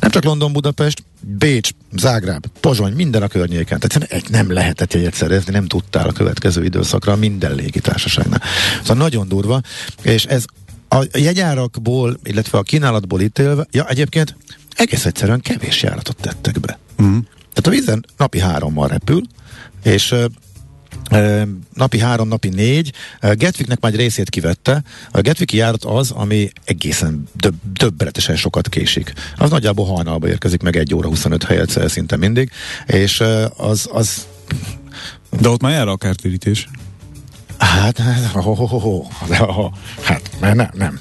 nem 0.00 0.10
csak 0.10 0.24
London-Budapest, 0.24 1.02
Bécs, 1.20 1.70
Zágráb, 1.96 2.46
Pozsony, 2.60 2.92
minden 2.92 3.22
a 3.22 3.28
környéken. 3.28 3.80
Tehát 3.80 4.12
egy 4.12 4.30
nem 4.30 4.52
lehetett 4.52 4.92
jegyet 4.92 5.14
szerezni, 5.14 5.52
nem 5.52 5.66
tudtál 5.66 6.08
a 6.08 6.12
következő 6.12 6.64
időszakra 6.64 7.16
minden 7.16 7.54
légitársaságnál. 7.54 8.42
Szóval 8.80 8.96
nagyon 8.96 9.28
durva, 9.28 9.60
és 10.02 10.24
ez 10.24 10.44
a 10.88 11.04
jegyárakból, 11.12 12.18
illetve 12.22 12.58
a 12.58 12.62
kínálatból 12.62 13.20
ítélve, 13.20 13.66
ja 13.70 13.88
egyébként 13.88 14.36
egész 14.74 15.04
egyszerűen 15.04 15.40
kevés 15.40 15.82
járatot 15.82 16.16
tettek 16.20 16.60
be. 16.60 16.78
Uh-huh. 17.00 17.24
Tehát 17.52 17.66
a 17.66 17.70
vízen 17.70 18.04
napi 18.16 18.40
hárommal 18.40 18.88
repül, 18.88 19.22
és 19.82 20.14
napi 21.74 21.98
három, 21.98 22.28
napi 22.28 22.48
négy. 22.48 22.92
Ö, 23.20 23.34
Gatwicknek 23.34 23.80
már 23.80 23.92
egy 23.92 23.98
részét 23.98 24.30
kivette. 24.30 24.82
A 25.10 25.20
Gatwicki 25.20 25.56
járat 25.56 25.84
az, 25.84 26.10
ami 26.10 26.50
egészen 26.64 27.28
döb, 27.32 27.54
döbbenetesen 27.72 28.36
sokat 28.36 28.68
késik. 28.68 29.12
Az 29.36 29.50
nagyjából 29.50 29.86
hajnalba 29.86 30.28
érkezik 30.28 30.62
meg 30.62 30.76
egy 30.76 30.94
óra 30.94 31.08
25 31.08 31.44
helyet 31.44 31.88
szinte 31.88 32.16
mindig, 32.16 32.50
és 32.86 33.22
az, 33.56 33.88
az 33.92 34.26
De 35.40 35.48
ott 35.48 35.62
már 35.62 35.72
jár 35.72 35.88
a 35.88 35.96
kártérítés. 35.96 36.68
Hát, 37.58 37.98
hát, 37.98 38.24
ho, 38.32 38.40
ho, 38.40 38.66
ho, 38.66 38.78
ho, 38.78 39.06
ho, 39.28 39.52
ho. 39.52 39.70
hát 40.02 40.30
nem, 40.40 40.70
nem, 40.72 41.00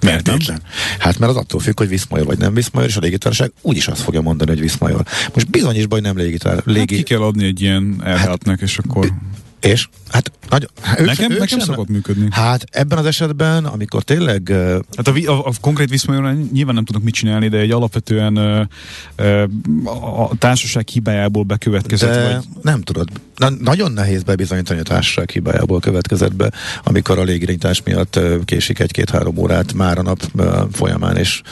nem. 0.00 0.12
Feltétlen. 0.12 0.62
Hát 0.98 1.18
mert 1.18 1.32
az 1.32 1.38
attól 1.38 1.60
függ, 1.60 1.78
hogy 1.78 1.88
Viszmajor 1.88 2.26
vagy 2.26 2.38
nem 2.38 2.54
Viszmajor, 2.54 2.88
és 2.88 2.96
a 2.96 3.00
légitársaság 3.00 3.52
úgyis 3.62 3.88
azt 3.88 4.00
fogja 4.00 4.20
mondani, 4.20 4.50
hogy 4.50 4.60
Viszmajor. 4.60 5.04
Most 5.34 5.50
bizonyos 5.50 5.86
baj 5.86 6.00
nem 6.00 6.16
légitár, 6.16 6.54
Hát 6.54 6.64
légi... 6.64 6.96
ki 6.96 7.02
kell 7.02 7.20
adni 7.20 7.44
egy 7.44 7.60
ilyen 7.60 8.00
elhátnak, 8.04 8.60
és 8.60 8.78
akkor... 8.78 9.12
És? 9.60 9.88
Hát, 10.08 10.30
nagyon, 10.50 10.68
hát 10.80 11.00
ők, 11.00 11.06
Nekem, 11.06 11.30
ők 11.30 11.38
nekem 11.38 11.58
sem- 11.58 11.68
szokott 11.68 11.88
működni. 11.88 12.28
Hát 12.30 12.64
ebben 12.70 12.98
az 12.98 13.06
esetben, 13.06 13.64
amikor 13.64 14.02
tényleg 14.02 14.48
ö, 14.48 14.78
Hát 14.96 15.08
a, 15.08 15.12
a, 15.26 15.46
a 15.46 15.52
konkrét 15.60 15.90
viszonyban 15.90 16.48
nyilván 16.52 16.74
nem 16.74 16.84
tudok 16.84 17.02
mit 17.02 17.14
csinálni, 17.14 17.48
de 17.48 17.58
egy 17.58 17.70
alapvetően 17.70 18.36
ö, 18.36 18.62
ö, 19.16 19.44
a, 19.84 20.38
társaság 20.38 20.88
hibájából 20.88 21.42
bekövetkezett, 21.42 22.14
de 22.14 22.32
vagy 22.34 22.44
nem 22.62 22.80
tudod. 22.80 23.08
Na, 23.36 23.48
nagyon 23.48 23.92
nehéz 23.92 24.22
bebizonyítani 24.22 24.80
a 24.80 24.82
társaság 24.82 25.30
hibájából 25.30 25.80
következett 25.80 26.34
be, 26.34 26.50
amikor 26.84 27.18
a 27.18 27.22
légirányítás 27.22 27.82
miatt 27.82 28.16
ö, 28.16 28.36
késik 28.44 28.78
egy-két-három 28.78 29.36
órát 29.36 29.72
már 29.72 29.98
a 29.98 30.02
nap 30.02 30.20
ö, 30.36 30.62
folyamán, 30.72 31.16
és, 31.16 31.42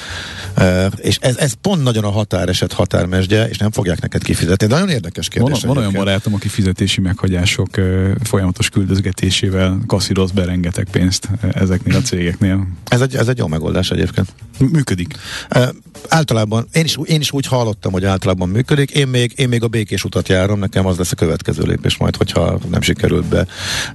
ö, 0.56 0.86
és 0.96 1.18
ez, 1.20 1.36
ez 1.36 1.52
pont 1.52 1.82
nagyon 1.82 2.04
a 2.04 2.10
határeset 2.10 2.72
határmesdje, 2.72 3.48
és 3.48 3.58
nem 3.58 3.70
fogják 3.70 4.00
neked 4.00 4.22
kifizetni. 4.22 4.66
De 4.66 4.74
nagyon 4.74 4.88
érdekes 4.88 5.28
van, 5.28 5.44
kérdés. 5.44 5.62
van 5.62 5.70
olyan 5.70 5.82
egyébként. 5.82 6.04
barátom, 6.04 6.34
aki 6.34 6.48
fizetési 6.48 7.00
meghagyások 7.00 7.76
ö, 7.76 7.93
folyamatos 8.22 8.68
küldözgetésével 8.68 9.80
kasszíroz 9.86 10.30
be 10.30 10.44
rengeteg 10.44 10.88
pénzt 10.90 11.28
ö, 11.42 11.46
ezeknél 11.52 11.96
a 11.96 12.00
cégeknél. 12.00 12.66
Ez 12.84 13.00
egy, 13.00 13.16
ez 13.16 13.28
egy 13.28 13.38
jó 13.38 13.46
megoldás 13.46 13.90
egyébként. 13.90 14.28
Működik. 14.58 15.14
Uh, 15.56 15.62
általában, 16.08 16.66
én 16.72 16.84
is, 16.84 16.98
én 17.04 17.20
is 17.20 17.32
úgy 17.32 17.46
hallottam, 17.46 17.92
hogy 17.92 18.04
általában 18.04 18.48
működik. 18.48 18.90
Én 18.90 19.08
még, 19.08 19.32
én 19.36 19.48
még 19.48 19.62
a 19.62 19.68
békés 19.68 20.04
utat 20.04 20.28
járom, 20.28 20.58
nekem 20.58 20.86
az 20.86 20.98
lesz 20.98 21.12
a 21.12 21.14
következő 21.14 21.62
lépés 21.62 21.96
majd, 21.96 22.16
hogyha 22.16 22.58
nem 22.70 22.80
sikerült 22.80 23.24
be 23.24 23.46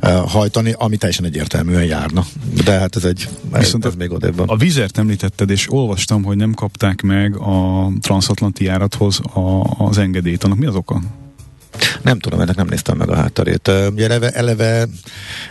uh, 0.01 0.12
hajtani, 0.12 0.74
ami 0.77 0.98
teljesen 0.98 1.25
egyértelműen 1.25 1.84
járna. 1.84 2.25
De 2.63 2.72
hát 2.72 2.96
ez 2.96 3.03
egy, 3.03 3.29
ez, 3.51 3.60
Viszont 3.60 3.86
ez 3.86 3.96
még 3.96 4.12
odébben. 4.12 4.48
A 4.48 4.56
vizert 4.56 4.98
említetted, 4.98 5.50
és 5.50 5.72
olvastam, 5.72 6.24
hogy 6.24 6.38
nem 6.38 6.53
kapták 6.53 7.01
meg 7.01 7.36
a 7.36 7.89
transatlanti 8.01 8.63
járathoz 8.63 9.20
a, 9.20 9.63
az 9.77 9.98
engedélyt. 9.98 10.44
Annak 10.44 10.58
mi 10.58 10.65
az 10.65 10.75
oka? 10.75 11.01
Nem 12.01 12.20
tudom, 12.20 12.39
ennek 12.39 12.56
nem 12.56 12.68
néztem 12.68 12.98
meg 12.98 13.10
a 13.10 13.15
hátterét. 13.15 13.68
Ugye 13.68 14.03
eleve, 14.03 14.29
eleve 14.29 14.88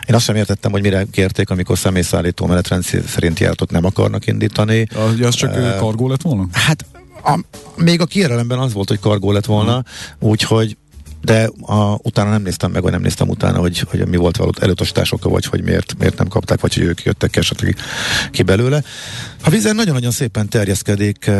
én 0.06 0.14
azt 0.14 0.24
sem 0.24 0.36
értettem, 0.36 0.70
hogy 0.70 0.82
mire 0.82 1.06
kérték, 1.10 1.50
amikor 1.50 1.78
személyszállító 1.78 2.46
menetrend 2.46 2.84
szerint 3.06 3.38
járatot 3.38 3.70
nem 3.70 3.84
akarnak 3.84 4.26
indítani. 4.26 4.86
Az, 4.94 5.20
az 5.20 5.34
csak 5.34 5.56
uh, 5.56 5.78
kargó 5.78 6.08
lett 6.08 6.22
volna? 6.22 6.46
Hát 6.52 6.84
a, 7.24 7.38
még 7.76 8.00
a 8.00 8.06
kiérelemben 8.06 8.58
az 8.58 8.72
volt, 8.72 8.88
hogy 8.88 9.00
kargó 9.00 9.32
lett 9.32 9.46
volna, 9.46 9.82
úgyhogy 10.18 10.76
de 11.28 11.50
a, 11.60 11.98
utána 12.02 12.30
nem 12.30 12.42
néztem 12.42 12.70
meg, 12.70 12.82
vagy 12.82 12.92
nem 12.92 13.00
néztem 13.00 13.28
utána, 13.28 13.58
hogy, 13.58 13.78
hogy 13.78 14.08
mi 14.08 14.16
volt 14.16 14.36
való 14.36 14.52
elutasítás 14.60 15.12
oka, 15.12 15.28
vagy 15.28 15.44
hogy 15.44 15.62
miért, 15.62 15.94
miért 15.98 16.18
nem 16.18 16.28
kapták, 16.28 16.60
vagy 16.60 16.74
hogy 16.74 16.82
ők 16.82 17.02
jöttek 17.02 17.36
esetleg 17.36 17.76
ki 18.30 18.42
belőle. 18.42 18.82
A 19.44 19.50
vízen 19.50 19.74
nagyon-nagyon 19.74 20.10
szépen 20.10 20.48
terjeszkedik 20.48 21.30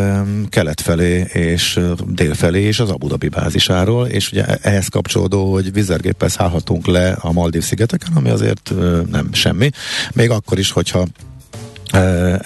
kelet 0.49 0.80
felé 0.80 1.26
és 1.33 1.80
dél 2.07 2.35
felé, 2.35 2.62
és 2.62 2.80
az 2.80 2.90
Abu 2.90 3.07
Dhabi 3.07 3.28
bázisáról, 3.28 4.07
és 4.07 4.30
ugye 4.33 4.45
ehhez 4.45 4.88
kapcsolódó, 4.88 5.52
hogy 5.52 5.73
vízergéppel 5.73 6.28
szállhatunk 6.28 6.87
le 6.87 7.16
a 7.21 7.33
Maldív 7.33 7.62
szigeteken, 7.62 8.12
ami 8.14 8.28
azért 8.28 8.73
nem 9.11 9.33
semmi. 9.33 9.71
Még 10.12 10.30
akkor 10.30 10.59
is, 10.59 10.71
hogyha 10.71 11.07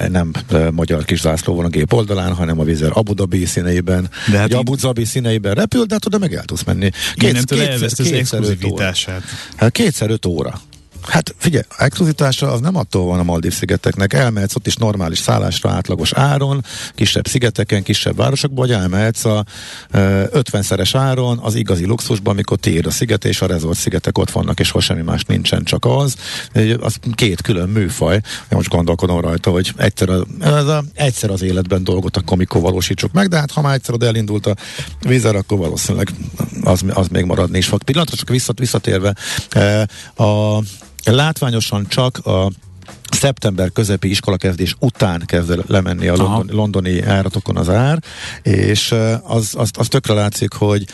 nem 0.08 0.32
magyar 0.70 1.04
kis 1.04 1.20
zászló 1.20 1.54
van 1.54 1.64
a 1.64 1.68
gép 1.68 1.92
oldalán, 1.92 2.34
hanem 2.34 2.60
a 2.60 2.64
vízer 2.64 2.90
Abu 2.94 3.14
Dhabi 3.14 3.44
színeiben, 3.44 4.10
De 4.30 4.38
hát 4.38 4.52
Abu 4.52 4.74
Dhabi 4.74 5.04
színeiben 5.04 5.54
repül, 5.54 5.84
de 5.84 5.94
hát 5.94 6.06
oda 6.06 6.18
meg 6.18 6.34
el 6.34 6.44
tudsz 6.44 6.64
menni. 6.64 6.90
Innentől 7.14 7.60
elveszt 7.60 8.00
az 8.00 8.06
kétszer 8.06 8.40
öt 8.42 8.64
óra. 8.64 8.92
Hát 9.56 9.72
kétszer 9.72 10.10
öt 10.10 10.26
óra. 10.26 10.60
Hát 11.08 11.34
figyelj, 11.38 11.64
exkluzitása 11.76 12.52
az 12.52 12.60
nem 12.60 12.76
attól 12.76 13.06
van 13.06 13.18
a 13.18 13.22
Maldív 13.22 13.52
szigeteknek. 13.52 14.12
Elmehetsz 14.12 14.54
ott 14.54 14.66
is 14.66 14.76
normális 14.76 15.18
szállásra 15.18 15.70
átlagos 15.70 16.12
áron, 16.12 16.64
kisebb 16.94 17.26
szigeteken, 17.26 17.82
kisebb 17.82 18.16
városokban, 18.16 18.66
vagy 18.66 18.76
elmehetsz 18.76 19.24
a 19.24 19.44
ö, 19.90 20.22
50-szeres 20.32 20.90
áron 20.92 21.38
az 21.38 21.54
igazi 21.54 21.84
luxusban, 21.84 22.32
amikor 22.32 22.56
tiéd 22.56 22.86
a 22.86 22.90
sziget, 22.90 23.24
és 23.24 23.40
a 23.40 23.46
rezort 23.46 23.78
szigetek 23.78 24.18
ott 24.18 24.30
vannak, 24.30 24.60
és 24.60 24.70
hol 24.70 24.80
semmi 24.80 25.02
más 25.02 25.24
nincsen, 25.24 25.64
csak 25.64 25.84
az. 25.84 26.16
Az 26.80 26.96
két 27.14 27.42
külön 27.42 27.68
műfaj. 27.68 28.20
Most 28.50 28.68
gondolkodom 28.68 29.20
rajta, 29.20 29.50
hogy 29.50 29.72
egyszer, 29.76 30.08
a, 30.08 30.24
ez 30.40 30.66
a, 30.66 30.84
egyszer 30.94 31.30
az 31.30 31.42
életben 31.42 31.84
dolgot 31.84 32.16
akkor 32.16 32.36
mikor 32.36 32.60
valósítsuk 32.60 33.12
meg, 33.12 33.28
de 33.28 33.38
hát 33.38 33.50
ha 33.50 33.60
már 33.60 33.74
egyszer 33.74 33.94
oda 33.94 34.06
elindult 34.06 34.46
a 34.46 34.56
vízer, 35.00 35.36
akkor 35.36 35.58
valószínűleg 35.58 36.10
az, 36.64 36.84
az 36.88 37.08
még 37.08 37.24
maradni 37.24 37.58
is 37.58 37.66
fog. 37.66 37.82
Pillanatra 37.82 38.16
csak 38.16 38.28
visszat, 38.28 38.58
visszatérve, 38.58 39.14
a 40.16 40.58
látványosan 41.04 41.86
csak 41.88 42.26
a 42.26 42.50
szeptember 43.10 43.72
közepi 43.72 44.10
iskolakezdés 44.10 44.76
után 44.78 45.22
kezd 45.26 45.50
el 45.50 45.64
lemenni 45.66 46.08
a 46.08 46.14
Aha. 46.14 46.44
londoni, 46.48 47.02
áratokon 47.02 47.56
az 47.56 47.68
ár, 47.68 48.02
és 48.42 48.94
az, 49.22 49.54
az, 49.56 49.70
az 49.72 49.88
tökre 49.88 50.14
látszik, 50.14 50.52
hogy 50.52 50.84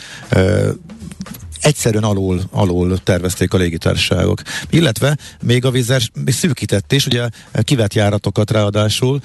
egyszerűen 1.61 2.03
alul, 2.03 2.41
alul 2.51 2.97
tervezték 3.03 3.53
a 3.53 3.57
légitársaságok. 3.57 4.41
Illetve 4.69 5.17
még 5.41 5.65
a 5.65 5.71
vízer 5.71 6.01
szűkített 6.25 6.91
is, 6.91 7.05
ugye 7.05 7.29
kivett 7.63 7.93
járatokat 7.93 8.51
ráadásul, 8.51 9.21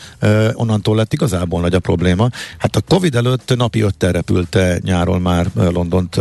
onnantól 0.53 0.97
lett 0.97 1.13
igazából 1.13 1.61
nagy 1.61 1.75
a 1.75 1.79
probléma. 1.79 2.29
Hát 2.59 2.77
a 2.77 2.81
Covid 2.81 3.15
előtt 3.15 3.57
napi 3.57 3.81
öttel 3.81 4.13
repülte 4.13 4.79
nyáron 4.83 5.21
már 5.21 5.47
Londont, 5.55 6.17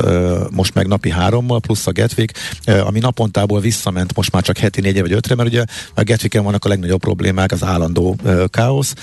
most 0.51 0.73
meg 0.73 0.87
napi 0.87 1.09
hárommal, 1.09 1.59
plusz 1.59 1.87
a 1.87 1.91
Gatwick, 1.91 2.37
ami 2.65 2.99
napontából 2.99 3.59
visszament 3.59 4.15
most 4.15 4.31
már 4.31 4.43
csak 4.43 4.57
heti 4.57 4.81
négy 4.81 5.01
vagy 5.01 5.13
ötre, 5.13 5.35
mert 5.35 5.49
ugye 5.49 5.63
a 5.93 6.03
Gatwicken 6.03 6.43
vannak 6.43 6.65
a 6.65 6.67
legnagyobb 6.67 6.99
problémák, 6.99 7.51
az 7.51 7.63
állandó 7.63 8.17
káosz. 8.47 8.93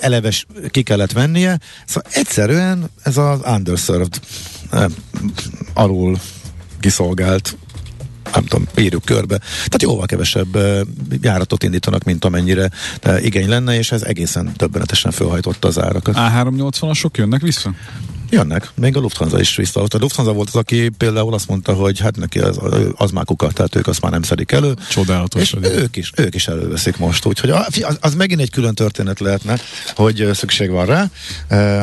Eleves 0.00 0.46
ki 0.70 0.82
kellett 0.82 1.12
vennie, 1.12 1.58
szóval 1.86 2.10
egyszerűen 2.14 2.90
ez 3.02 3.16
az 3.16 3.40
underserved 3.46 4.20
alul 5.74 6.18
kiszolgált 6.82 7.56
nem 8.34 8.44
tudom, 8.44 8.66
írjuk 8.76 9.04
körbe. 9.04 9.38
Tehát 9.38 9.82
jóval 9.82 10.06
kevesebb 10.06 10.58
járatot 11.20 11.62
indítanak, 11.62 12.04
mint 12.04 12.24
amennyire 12.24 12.70
igény 13.18 13.48
lenne, 13.48 13.78
és 13.78 13.92
ez 13.92 14.02
egészen 14.02 14.52
többenetesen 14.56 15.10
fölhajtotta 15.10 15.68
az 15.68 15.78
árakat. 15.78 16.14
A380-asok 16.18 17.16
jönnek 17.16 17.40
vissza? 17.40 17.72
Jönnek, 18.32 18.70
még 18.74 18.96
a 18.96 19.00
Lufthansa 19.00 19.40
is 19.40 19.56
vissza. 19.56 19.80
A 19.80 19.86
Lufthansa 19.98 20.32
volt 20.32 20.48
az, 20.48 20.56
aki 20.56 20.88
például 20.88 21.34
azt 21.34 21.48
mondta, 21.48 21.72
hogy 21.72 22.00
hát 22.00 22.16
neki 22.16 22.38
az, 22.38 22.60
az 22.96 23.10
már 23.10 23.24
kukat, 23.24 23.54
tehát 23.54 23.76
ők 23.76 23.86
azt 23.86 24.00
már 24.00 24.10
nem 24.10 24.22
szedik 24.22 24.52
elő. 24.52 24.74
Csodálatos. 24.90 25.40
És 25.42 25.56
ők 25.62 25.96
is, 25.96 26.12
ők 26.16 26.34
is 26.34 26.48
előveszik 26.48 26.96
most. 26.96 27.24
Úgyhogy 27.24 27.50
az, 27.50 27.98
az 28.00 28.14
megint 28.14 28.40
egy 28.40 28.50
külön 28.50 28.74
történet 28.74 29.20
lehetne, 29.20 29.56
hogy 29.94 30.28
szükség 30.32 30.70
van 30.70 30.86
rá, 30.86 31.10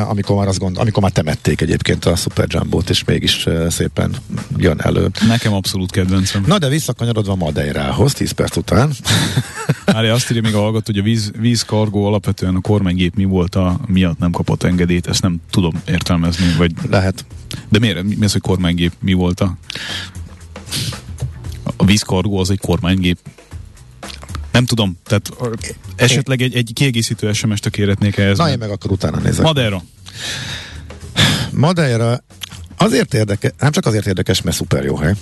amikor 0.03 0.35
már, 0.35 0.47
azt 0.47 0.59
gond, 0.59 0.77
amikor 0.77 1.01
már 1.01 1.11
temették 1.11 1.61
egyébként 1.61 2.05
a 2.05 2.15
Super 2.15 2.45
Jumbo-t, 2.49 2.89
és 2.89 3.03
mégis 3.03 3.47
szépen 3.69 4.15
jön 4.57 4.79
elő. 4.81 5.09
Nekem 5.27 5.53
abszolút 5.53 5.91
kedvencem. 5.91 6.43
Na 6.47 6.57
de 6.57 6.67
visszakanyarodva 6.67 7.35
Madeirához, 7.35 8.13
10 8.13 8.31
perc 8.31 8.55
után. 8.55 8.91
Mária 9.85 10.13
azt 10.13 10.29
írja 10.29 10.41
még 10.41 10.53
a 10.53 10.59
hallgató, 10.59 10.91
hogy 10.91 10.99
a 10.99 11.03
víz, 11.03 11.31
vízkargó 11.39 12.05
alapvetően 12.05 12.55
a 12.55 12.61
kormánygép 12.61 13.15
mi 13.15 13.23
volt 13.23 13.55
a 13.55 13.79
miatt 13.85 14.19
nem 14.19 14.31
kapott 14.31 14.63
engedélyt, 14.63 15.07
ezt 15.07 15.21
nem 15.21 15.41
tudom 15.49 15.81
értelmezni 15.87 16.38
kérdezni, 16.39 16.57
vagy... 16.57 16.89
Lehet. 16.89 17.25
De 17.69 17.79
miért? 17.79 18.03
Mi 18.03 18.25
az, 18.25 18.31
hogy 18.31 18.41
kormánygép? 18.41 18.93
Mi 18.99 19.13
volt 19.13 19.39
a... 19.39 19.57
A 21.77 21.85
vízkargó 21.85 22.39
az 22.39 22.49
egy 22.49 22.59
kormánygép. 22.59 23.17
Nem 24.51 24.65
tudom, 24.65 24.97
tehát 25.03 25.29
esetleg 25.95 26.41
egy, 26.41 26.55
egy 26.55 26.71
kiegészítő 26.73 27.33
SMS-t 27.33 27.69
kérhetnék 27.69 28.17
ehhez. 28.17 28.37
Na, 28.37 28.49
én 28.49 28.57
meg 28.57 28.69
akkor 28.69 28.91
utána 28.91 29.17
nézek. 29.17 29.45
Madeira. 29.45 29.83
Madeira 31.51 32.23
azért 32.77 33.13
érdekes, 33.13 33.51
nem 33.59 33.71
csak 33.71 33.85
azért 33.85 34.05
érdekes, 34.05 34.41
mert 34.41 34.55
szuper 34.55 34.83
jó 34.83 34.95
hely. 34.95 35.13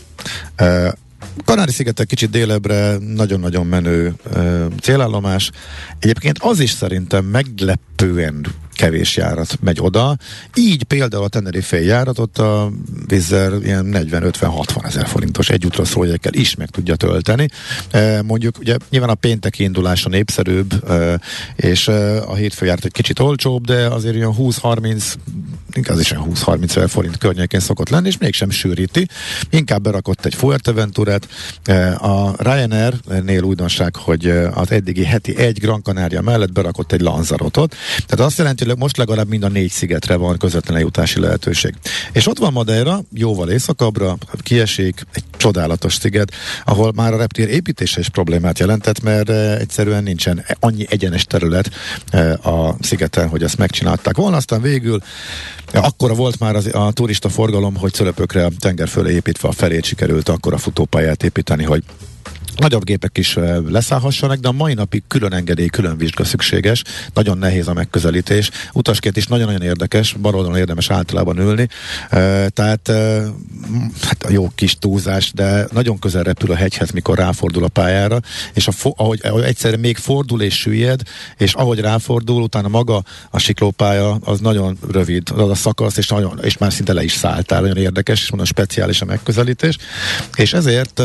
Kanári-szigetek 1.45 2.07
kicsit 2.07 2.29
délebre, 2.29 2.97
nagyon-nagyon 2.97 3.65
menő 3.65 4.15
uh, 4.35 4.65
célállomás. 4.81 5.51
Egyébként 5.99 6.37
az 6.39 6.59
is 6.59 6.69
szerintem 6.69 7.25
meglepően 7.25 8.45
kevés 8.77 9.17
járat 9.17 9.57
megy 9.61 9.77
oda. 9.81 10.17
Így 10.55 10.83
például 10.83 11.23
a 11.23 11.27
Tenerife 11.27 11.81
járatot 11.81 12.37
a 12.37 12.71
Vizzer 13.07 13.53
ilyen 13.63 13.89
40-50-60 13.93 14.85
ezer 14.85 15.07
forintos 15.07 15.49
egyútra 15.49 15.85
szóljékkel 15.85 16.33
is 16.33 16.55
meg 16.55 16.69
tudja 16.69 16.95
tölteni. 16.95 17.49
E, 17.91 18.21
mondjuk 18.21 18.57
ugye 18.59 18.77
nyilván 18.89 19.09
a 19.09 19.15
pénteki 19.15 19.63
indulás 19.63 20.05
a 20.05 20.09
népszerűbb, 20.09 20.89
e, 20.89 21.19
és 21.55 21.87
e, 21.87 22.23
a 22.23 22.35
hétfő 22.35 22.65
járat 22.65 22.85
egy 22.85 22.91
kicsit 22.91 23.19
olcsóbb, 23.19 23.65
de 23.65 23.87
azért 23.87 24.15
ilyen 24.15 24.33
20-30 24.37 25.13
inkább 25.73 25.99
is 25.99 26.11
olyan 26.11 26.27
20-30 26.33 26.63
ezer 26.63 26.89
forint 26.89 27.17
környékén 27.17 27.59
szokott 27.59 27.89
lenni, 27.89 28.07
és 28.07 28.17
mégsem 28.17 28.49
sűríti. 28.49 29.07
Inkább 29.49 29.81
berakott 29.81 30.25
egy 30.25 30.35
Fuerteventurát. 30.35 31.27
A 31.97 32.43
Ryanair-nél 32.43 33.43
újdonság, 33.43 33.95
hogy 33.95 34.27
az 34.53 34.71
eddigi 34.71 35.03
heti 35.03 35.37
egy 35.37 35.59
Gran 35.59 35.81
Canaria 35.83 36.21
mellett 36.21 36.51
berakott 36.51 36.91
egy 36.91 37.01
Lanzarotot. 37.01 37.75
Tehát 38.05 38.25
azt 38.25 38.37
jelenti, 38.37 38.65
hogy 38.69 38.77
most 38.77 38.97
legalább 38.97 39.27
mind 39.27 39.43
a 39.43 39.47
négy 39.47 39.71
szigetre 39.71 40.15
van 40.15 40.37
közvetlen 40.37 40.79
jutási 40.79 41.19
lehetőség. 41.19 41.73
És 42.11 42.27
ott 42.27 42.37
van 42.37 42.53
Madeira, 42.53 43.01
jóval 43.13 43.49
északabbra, 43.49 44.17
kiesik, 44.37 45.05
egy 45.13 45.23
csodálatos 45.37 45.95
sziget, 45.95 46.31
ahol 46.65 46.91
már 46.95 47.13
a 47.13 47.17
reptér 47.17 47.49
építése 47.49 47.99
is 47.99 48.09
problémát 48.09 48.59
jelentett, 48.59 49.01
mert 49.01 49.29
egyszerűen 49.59 50.03
nincsen 50.03 50.45
annyi 50.59 50.85
egyenes 50.89 51.23
terület 51.23 51.69
a 52.43 52.83
szigeten, 52.83 53.27
hogy 53.27 53.43
ezt 53.43 53.57
megcsinálták 53.57 54.15
volna. 54.15 54.37
Aztán 54.37 54.61
végül 54.61 54.99
Akkora 55.73 56.13
volt 56.13 56.39
már 56.39 56.55
az, 56.55 56.69
a 56.73 56.91
turista 56.91 57.29
forgalom, 57.29 57.75
hogy 57.75 57.93
szölöpökre 57.93 58.45
a 58.45 58.51
tenger 58.59 58.87
fölé 58.87 59.13
építve 59.13 59.47
a 59.47 59.51
felét 59.51 59.83
sikerült 59.83 60.29
akkor 60.29 60.53
a 60.53 60.57
futópályát 60.57 61.23
építeni, 61.23 61.63
hogy 61.63 61.83
nagyobb 62.57 62.83
gépek 62.83 63.17
is 63.17 63.37
leszállhassanak, 63.67 64.37
de 64.37 64.47
a 64.47 64.51
mai 64.51 64.73
napig 64.73 65.03
külön 65.07 65.33
engedély, 65.33 65.67
külön 65.67 65.97
vizsga 65.97 66.23
szükséges. 66.23 66.83
Nagyon 67.13 67.37
nehéz 67.37 67.67
a 67.67 67.73
megközelítés. 67.73 68.49
Utasként 68.73 69.17
is 69.17 69.27
nagyon-nagyon 69.27 69.61
érdekes, 69.61 70.13
baloldalon 70.13 70.57
érdemes 70.57 70.89
általában 70.89 71.39
ülni. 71.39 71.67
Tehát 72.49 72.91
hát 74.01 74.25
jó 74.29 74.51
kis 74.55 74.75
túlzás, 74.75 75.31
de 75.33 75.67
nagyon 75.73 75.99
közel 75.99 76.23
repül 76.23 76.51
a 76.51 76.55
hegyhez, 76.55 76.91
mikor 76.91 77.17
ráfordul 77.17 77.63
a 77.63 77.67
pályára, 77.67 78.19
és 78.53 78.67
a 78.67 78.71
fo- 78.71 78.99
ahogy, 78.99 79.19
ahogy 79.23 79.43
egyszerre 79.43 79.77
még 79.77 79.97
fordul 79.97 80.41
és 80.41 80.55
süllyed, 80.59 81.01
és 81.37 81.53
ahogy 81.53 81.79
ráfordul, 81.79 82.41
utána 82.41 82.67
maga 82.67 83.03
a 83.29 83.39
siklópálya 83.39 84.17
az 84.23 84.39
nagyon 84.39 84.77
rövid, 84.91 85.29
az 85.35 85.49
a 85.49 85.55
szakasz, 85.55 85.97
és, 85.97 86.07
nagyon, 86.07 86.39
és 86.43 86.57
már 86.57 86.73
szinte 86.73 86.93
le 86.93 87.03
is 87.03 87.13
szálltál, 87.13 87.61
nagyon 87.61 87.77
érdekes, 87.77 88.21
és 88.21 88.29
mondom, 88.29 88.47
speciális 88.47 89.01
a 89.01 89.05
megközelítés. 89.05 89.77
És 90.35 90.53
ezért 90.53 91.01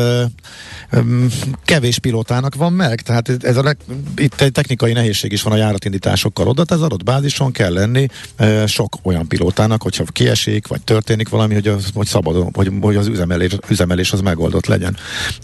kevés 1.64 1.98
pilótának 1.98 2.54
van 2.54 2.72
meg, 2.72 3.00
tehát 3.00 3.44
ez 3.44 3.56
a 3.56 3.62
leg, 3.62 3.76
itt 4.16 4.40
egy 4.40 4.52
technikai 4.52 4.92
nehézség 4.92 5.32
is 5.32 5.42
van 5.42 5.52
a 5.52 5.56
járatindításokkal 5.56 6.48
oda, 6.48 6.64
tehát 6.64 6.82
az 6.82 6.90
adott 6.90 7.04
bázison 7.04 7.52
kell 7.52 7.72
lenni 7.72 8.06
e, 8.36 8.66
sok 8.66 8.96
olyan 9.02 9.28
pilótának, 9.28 9.82
hogyha 9.82 10.04
kiesik, 10.04 10.66
vagy 10.66 10.82
történik 10.82 11.28
valami, 11.28 11.54
hogy, 11.54 11.68
az, 11.68 11.88
hogy 11.94 12.06
szabadon, 12.06 12.50
hogy, 12.52 12.70
hogy 12.80 12.96
az 12.96 13.06
üzemelés, 13.06 13.56
üzemelés 13.68 14.12
az 14.12 14.20
megoldott 14.20 14.66
legyen. 14.66 14.96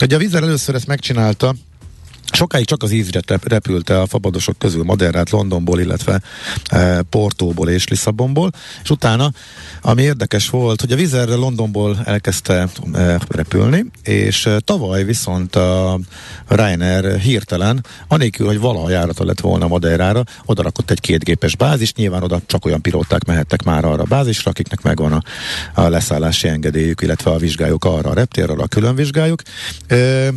Ugye 0.02 0.16
a 0.16 0.18
vízzel 0.18 0.42
először 0.42 0.74
ezt 0.74 0.86
megcsinálta, 0.86 1.54
Sokáig 2.32 2.64
csak 2.64 2.82
az 2.82 2.90
ízre 2.90 3.20
repülte 3.42 4.00
a 4.00 4.06
fabadosok 4.06 4.58
közül 4.58 4.84
Maderát 4.84 5.30
Londonból, 5.30 5.80
illetve 5.80 6.20
e, 6.64 7.02
Portóból 7.02 7.68
és 7.68 7.88
Lisszabonból, 7.88 8.50
és 8.82 8.90
utána, 8.90 9.32
ami 9.82 10.02
érdekes 10.02 10.50
volt, 10.50 10.80
hogy 10.80 10.92
a 10.92 10.96
Vizerre 10.96 11.34
Londonból 11.34 11.98
elkezdte 12.04 12.68
e, 12.92 13.20
repülni, 13.28 13.84
és 14.02 14.46
e, 14.46 14.60
tavaly 14.60 15.04
viszont 15.04 15.56
a 15.56 15.98
Ryanair 16.48 17.18
hirtelen, 17.18 17.84
anélkül, 18.08 18.46
hogy 18.46 18.60
valaha 18.60 18.90
járata 18.90 19.24
lett 19.24 19.40
volna 19.40 19.68
Madeirára, 19.68 20.22
oda 20.44 20.62
rakott 20.62 20.90
egy 20.90 21.00
kétgépes 21.00 21.56
bázis, 21.56 21.94
nyilván 21.94 22.22
oda 22.22 22.40
csak 22.46 22.64
olyan 22.64 22.82
pilóták 22.82 23.24
mehettek 23.24 23.62
már 23.62 23.84
arra 23.84 24.02
a 24.02 24.06
bázisra, 24.08 24.50
akiknek 24.50 24.82
megvan 24.82 25.12
a, 25.12 25.22
a 25.74 25.88
leszállási 25.88 26.48
engedélyük, 26.48 27.00
illetve 27.00 27.30
a 27.30 27.38
vizsgájuk 27.38 27.84
arra 27.84 28.10
a 28.10 28.14
reptérre, 28.14 28.52
a 28.52 28.66
külön 28.66 28.94
vizsgájuk. 28.94 29.42
E, 29.86 30.28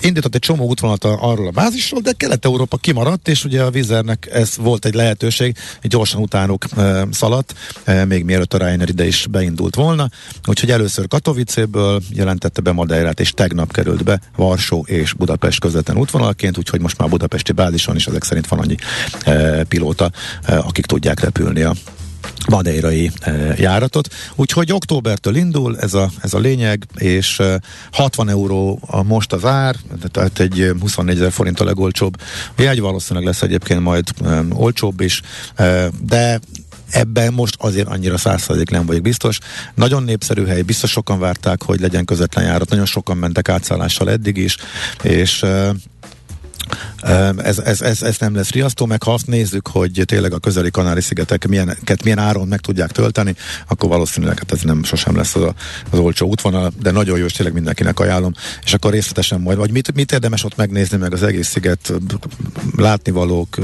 indított 0.00 0.34
egy 0.34 0.40
csomó 0.40 0.66
útvonalat 0.66 1.04
arról 1.04 1.46
a 1.46 1.50
bázisról, 1.50 2.00
de 2.00 2.12
Kelet-Európa 2.12 2.76
kimaradt, 2.76 3.28
és 3.28 3.44
ugye 3.44 3.62
a 3.62 3.70
Vizernek 3.70 4.28
ez 4.32 4.56
volt 4.56 4.84
egy 4.84 4.94
lehetőség, 4.94 5.56
gyorsan 5.82 6.20
utánuk 6.20 6.64
e, 6.76 7.06
szaladt, 7.10 7.54
e, 7.84 8.04
még 8.04 8.24
mielőtt 8.24 8.54
a 8.54 8.58
Ryanair 8.58 8.88
ide 8.88 9.06
is 9.06 9.26
beindult 9.30 9.74
volna. 9.74 10.08
Úgyhogy 10.46 10.70
először 10.70 11.08
Katowice-ből 11.08 12.00
jelentette 12.10 12.60
be 12.60 12.72
Madeirát, 12.72 13.20
és 13.20 13.30
tegnap 13.30 13.72
került 13.72 14.04
be 14.04 14.20
Varsó 14.36 14.84
és 14.86 15.12
Budapest 15.12 15.60
közvetlen 15.60 15.96
útvonalként, 15.96 16.58
úgyhogy 16.58 16.80
most 16.80 16.98
már 16.98 17.08
budapesti 17.08 17.52
bázison 17.52 17.96
is 17.96 18.06
ezek 18.06 18.24
szerint 18.24 18.48
van 18.48 18.58
annyi 18.58 18.76
e, 19.24 19.64
pilóta, 19.64 20.10
e, 20.44 20.58
akik 20.58 20.86
tudják 20.86 21.20
repülni 21.20 21.62
a 21.62 21.74
madeirai 22.48 23.10
e, 23.20 23.30
járatot. 23.56 24.08
Úgyhogy 24.34 24.72
októbertől 24.72 25.36
indul 25.36 25.78
ez 25.78 25.94
a, 25.94 26.10
ez 26.20 26.34
a 26.34 26.38
lényeg, 26.38 26.86
és 26.94 27.38
e, 27.38 27.60
60 27.92 28.28
euró 28.28 28.80
a 28.86 29.02
most 29.02 29.32
az 29.32 29.44
ár, 29.44 29.76
tehát 30.12 30.38
egy 30.38 30.72
24 30.80 31.16
ezer 31.16 31.32
forint 31.32 31.60
a 31.60 31.64
legolcsóbb. 31.64 32.20
A 32.56 32.62
jegy 32.62 32.80
valószínűleg 32.80 33.28
lesz 33.28 33.42
egyébként 33.42 33.80
majd 33.80 34.08
olcsóbb 34.50 35.00
is, 35.00 35.22
de 36.02 36.40
ebben 36.90 37.32
most 37.32 37.54
azért 37.58 37.88
annyira 37.88 38.18
százszerzék 38.18 38.70
nem 38.70 38.86
vagyok 38.86 39.02
biztos. 39.02 39.38
Nagyon 39.74 40.02
népszerű 40.02 40.44
hely, 40.44 40.62
biztos 40.62 40.90
sokan 40.90 41.18
várták, 41.18 41.62
hogy 41.62 41.80
legyen 41.80 42.04
közvetlen 42.04 42.44
járat, 42.44 42.68
nagyon 42.68 42.86
sokan 42.86 43.16
mentek 43.16 43.48
átszállással 43.48 44.10
eddig 44.10 44.36
is, 44.36 44.56
és 45.02 45.44
ez, 47.36 47.58
ez, 47.58 47.80
ez, 47.80 48.02
ez 48.02 48.18
nem 48.18 48.34
lesz 48.34 48.50
riasztó, 48.50 48.86
meg 48.86 49.02
ha 49.02 49.12
azt 49.12 49.26
nézzük, 49.26 49.68
hogy 49.68 50.02
tényleg 50.04 50.32
a 50.32 50.38
közeli 50.38 50.70
Kanári-szigetek 50.70 51.48
milyeneket, 51.48 52.02
milyen 52.02 52.18
áron 52.18 52.48
meg 52.48 52.60
tudják 52.60 52.90
tölteni, 52.90 53.34
akkor 53.68 53.88
valószínűleg 53.88 54.38
hát 54.38 54.52
ez 54.52 54.60
nem 54.60 54.84
sosem 54.84 55.16
lesz 55.16 55.34
az, 55.34 55.42
a, 55.42 55.54
az 55.90 55.98
olcsó 55.98 56.26
útvonal, 56.26 56.72
de 56.82 56.90
nagyon 56.90 57.18
jó, 57.18 57.24
és 57.24 57.32
tényleg 57.32 57.54
mindenkinek 57.54 58.00
ajánlom. 58.00 58.32
És 58.64 58.74
akkor 58.74 58.92
részletesen 58.92 59.40
majd, 59.40 59.58
vagy 59.58 59.70
mit, 59.70 59.94
mit 59.94 60.12
érdemes 60.12 60.44
ott 60.44 60.56
megnézni, 60.56 60.96
meg 60.96 61.12
az 61.12 61.22
egész 61.22 61.48
sziget, 61.48 61.92
látnivalók, 62.76 63.58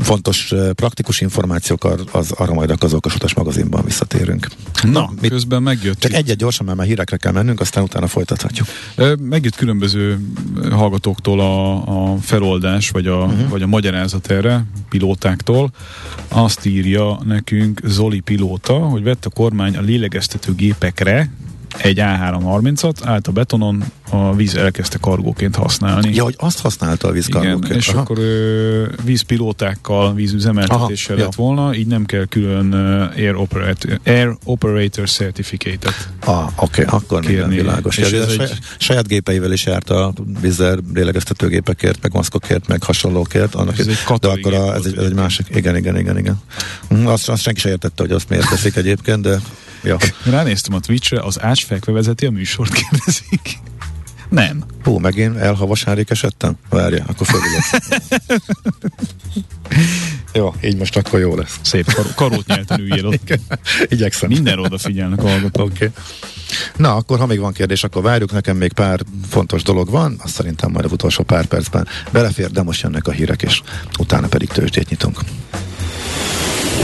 fontos 0.00 0.52
praktikus 0.72 1.20
információk, 1.20 1.84
az, 2.12 2.30
arra 2.30 2.54
majd 2.54 2.76
az 2.78 2.94
Okasutas 2.94 3.34
magazinban 3.34 3.84
visszatérünk. 3.84 4.31
Na, 4.82 5.10
mit, 5.20 5.30
közben 5.30 5.62
megjött. 5.62 5.98
Csak 5.98 6.12
egyet 6.12 6.36
gyorsan, 6.36 6.66
mert 6.66 6.78
már 6.78 6.86
hírekre 6.86 7.16
kell 7.16 7.32
mennünk, 7.32 7.60
aztán 7.60 7.82
utána 7.82 8.06
folytathatjuk. 8.06 8.66
Megjött 9.20 9.56
különböző 9.56 10.20
hallgatóktól 10.70 11.40
a, 11.40 12.12
a 12.12 12.16
feloldás, 12.16 12.90
vagy 12.90 13.06
a, 13.06 13.24
uh-huh. 13.24 13.48
vagy 13.48 13.62
a 13.62 13.66
magyarázat 13.66 14.30
erre, 14.30 14.64
pilótáktól. 14.88 15.70
Azt 16.28 16.66
írja 16.66 17.18
nekünk 17.24 17.80
Zoli 17.84 18.20
pilóta, 18.20 18.78
hogy 18.78 19.02
vett 19.02 19.24
a 19.24 19.30
kormány 19.30 19.76
a 19.76 19.80
lélegeztető 19.80 20.54
gépekre, 20.54 21.30
egy 21.76 21.98
A330-at, 22.00 22.94
állt 23.04 23.26
a 23.26 23.32
betonon, 23.32 23.84
a 24.10 24.34
víz 24.34 24.54
elkezdte 24.54 24.98
kargóként 25.00 25.56
használni. 25.56 26.14
Ja, 26.14 26.22
hogy 26.22 26.34
azt 26.38 26.60
használta 26.60 27.08
a 27.08 27.10
víz 27.10 27.26
kargóként. 27.26 27.64
Igen, 27.64 27.76
és 27.76 27.88
Aha. 27.88 28.00
akkor 28.00 28.18
ö, 28.18 28.84
vízpilótákkal, 29.04 30.14
vízüzemeltetésre 30.14 31.14
lett 31.14 31.22
ja. 31.22 31.30
volna, 31.36 31.74
így 31.74 31.86
nem 31.86 32.04
kell 32.04 32.24
külön 32.24 32.72
ö, 32.72 33.04
Air, 33.16 33.34
Operator, 33.34 34.00
Air 34.04 34.36
Operator 34.44 35.08
Certificate-et 35.08 36.08
Ah, 36.24 36.46
oké, 36.56 36.84
okay, 36.84 36.84
akkor 36.98 37.20
kérni. 37.20 37.36
minden 37.36 37.64
világos. 37.64 37.96
És 37.96 38.10
ez 38.10 38.28
egy... 38.28 38.58
saját 38.78 39.06
gépeivel 39.08 39.52
is 39.52 39.66
járt 39.66 39.90
a 39.90 40.12
vízzel 40.40 40.78
lélegeztetőgépekért, 40.94 42.02
meg 42.02 42.12
maszkokért, 42.12 42.66
meg 42.66 42.82
hasonlókért. 42.82 43.54
Annak 43.54 43.78
ez, 43.78 43.86
egy 43.86 43.98
de 44.20 44.28
akkor 44.28 44.54
a, 44.54 44.74
ez, 44.74 44.84
egy, 44.84 44.96
ez 44.96 45.04
egy 45.04 45.14
másik. 45.14 45.46
Igen, 45.54 45.76
igen, 45.76 45.98
igen, 45.98 46.18
igen. 46.18 46.40
Hm, 46.88 47.06
azt, 47.06 47.28
azt 47.28 47.42
senki 47.42 47.60
sem 47.60 47.70
értette, 47.70 48.02
hogy 48.02 48.12
azt 48.12 48.28
miért 48.28 48.48
teszik 48.48 48.76
egyébként, 48.76 49.20
de 49.22 49.40
Ja. 49.82 49.96
Ránéztem 50.24 50.74
a 50.74 50.80
Twitch-re, 50.80 51.20
az 51.20 51.40
ácsfekve 51.40 51.92
vezeti 51.92 52.26
a 52.26 52.30
műsort, 52.30 52.72
kérdezik. 52.72 53.58
Nem. 54.28 54.64
Hú, 54.82 54.98
megint 54.98 55.36
elhavasárik 55.36 56.10
esettem? 56.10 56.56
Várja, 56.68 57.04
akkor 57.06 57.26
fölülök. 57.26 57.62
jó, 60.32 60.54
így 60.64 60.76
most 60.76 60.96
akkor 60.96 61.20
jó 61.20 61.36
lesz. 61.36 61.58
Szép 61.62 61.92
kar- 61.92 62.14
karót 62.14 62.46
nyelten 62.46 62.80
üljél 62.80 63.06
ott. 63.06 63.38
Igyekszem. 63.88 64.28
Minden 64.28 64.58
odafigyelnek 64.58 65.18
a 65.18 65.28
hallgatók. 65.28 65.70
Okay. 65.74 65.90
Na, 66.76 66.94
akkor 66.94 67.18
ha 67.18 67.26
még 67.26 67.38
van 67.38 67.52
kérdés, 67.52 67.84
akkor 67.84 68.02
várjuk. 68.02 68.32
Nekem 68.32 68.56
még 68.56 68.72
pár 68.72 69.00
fontos 69.28 69.62
dolog 69.62 69.90
van, 69.90 70.16
azt 70.22 70.34
szerintem 70.34 70.70
majd 70.70 70.84
az 70.84 70.92
utolsó 70.92 71.22
pár 71.22 71.46
percben 71.46 71.88
belefér, 72.10 72.50
de 72.50 72.62
most 72.62 72.82
jönnek 72.82 73.06
a 73.06 73.10
hírek, 73.10 73.42
és 73.42 73.62
utána 73.98 74.26
pedig 74.26 74.48
tőzsdét 74.48 74.88
nyitunk. 74.88 75.18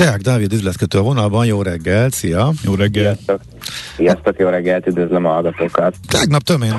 Deák 0.00 0.20
Dávid 0.20 0.52
üzletkötő 0.52 0.98
a 0.98 1.02
vonalban, 1.02 1.46
jó 1.46 1.62
reggel, 1.62 2.10
szia! 2.10 2.52
Jó 2.62 2.74
reggel! 2.74 3.14
Sziasztok, 3.14 3.40
Sziasztok 3.96 4.38
jó 4.38 4.48
reggelt, 4.48 4.86
üdvözlöm 4.86 5.24
a 5.24 5.28
hallgatókat! 5.28 5.94
Tegnap 6.08 6.42
tömény, 6.42 6.72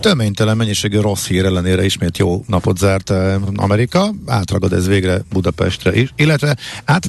töménytelen 0.00 0.56
mennyiségű 0.56 1.00
rossz 1.00 1.26
hír 1.26 1.44
ellenére 1.44 1.84
ismét 1.84 2.18
jó 2.18 2.44
napot 2.46 2.78
zárt 2.78 3.10
eh, 3.10 3.34
Amerika, 3.56 4.10
átragad 4.26 4.72
ez 4.72 4.86
végre 4.86 5.18
Budapestre 5.32 5.94
is, 5.94 6.12
illetve 6.16 6.56
hát 6.84 7.04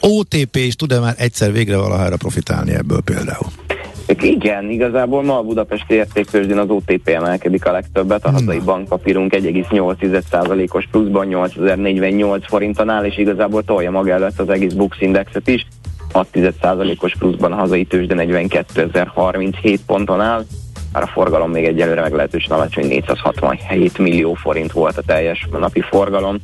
OTP 0.00 0.56
is 0.56 0.74
tud-e 0.74 0.98
már 0.98 1.14
egyszer 1.18 1.52
végre 1.52 1.76
valahára 1.76 2.16
profitálni 2.16 2.74
ebből 2.74 3.00
például? 3.00 3.67
Igen, 4.16 4.70
igazából 4.70 5.22
ma 5.22 5.38
a 5.38 5.42
Budapesti 5.42 5.94
értéktőzsdén 5.94 6.58
az 6.58 6.68
OTP 6.68 7.08
emelkedik 7.08 7.66
a 7.66 7.72
legtöbbet, 7.72 8.24
a 8.24 8.30
hazai 8.30 8.58
bankpapírunk 8.58 9.34
1,8%-os 9.34 10.86
pluszban 10.90 11.26
8048 11.26 12.46
forinton 12.46 12.88
áll, 12.88 13.04
és 13.04 13.18
igazából 13.18 13.64
tolja 13.64 13.90
maga 13.90 14.10
előtt 14.10 14.38
az 14.38 14.48
egész 14.48 14.72
Bux 14.72 15.00
Indexet 15.00 15.48
is, 15.48 15.66
6%-os 16.12 17.16
pluszban 17.18 17.52
a 17.52 17.56
hazai 17.56 17.84
tőzsde 17.84 18.14
42.037 18.18 19.78
ponton 19.86 20.20
áll, 20.20 20.44
már 20.92 21.02
a 21.02 21.06
forgalom 21.06 21.50
még 21.50 21.64
egyelőre 21.64 22.00
meglehetősen 22.00 22.50
alacsony, 22.50 22.86
467 22.86 23.98
millió 23.98 24.34
forint 24.34 24.72
volt 24.72 24.96
a 24.96 25.02
teljes 25.02 25.48
napi 25.50 25.80
forgalom. 25.80 26.36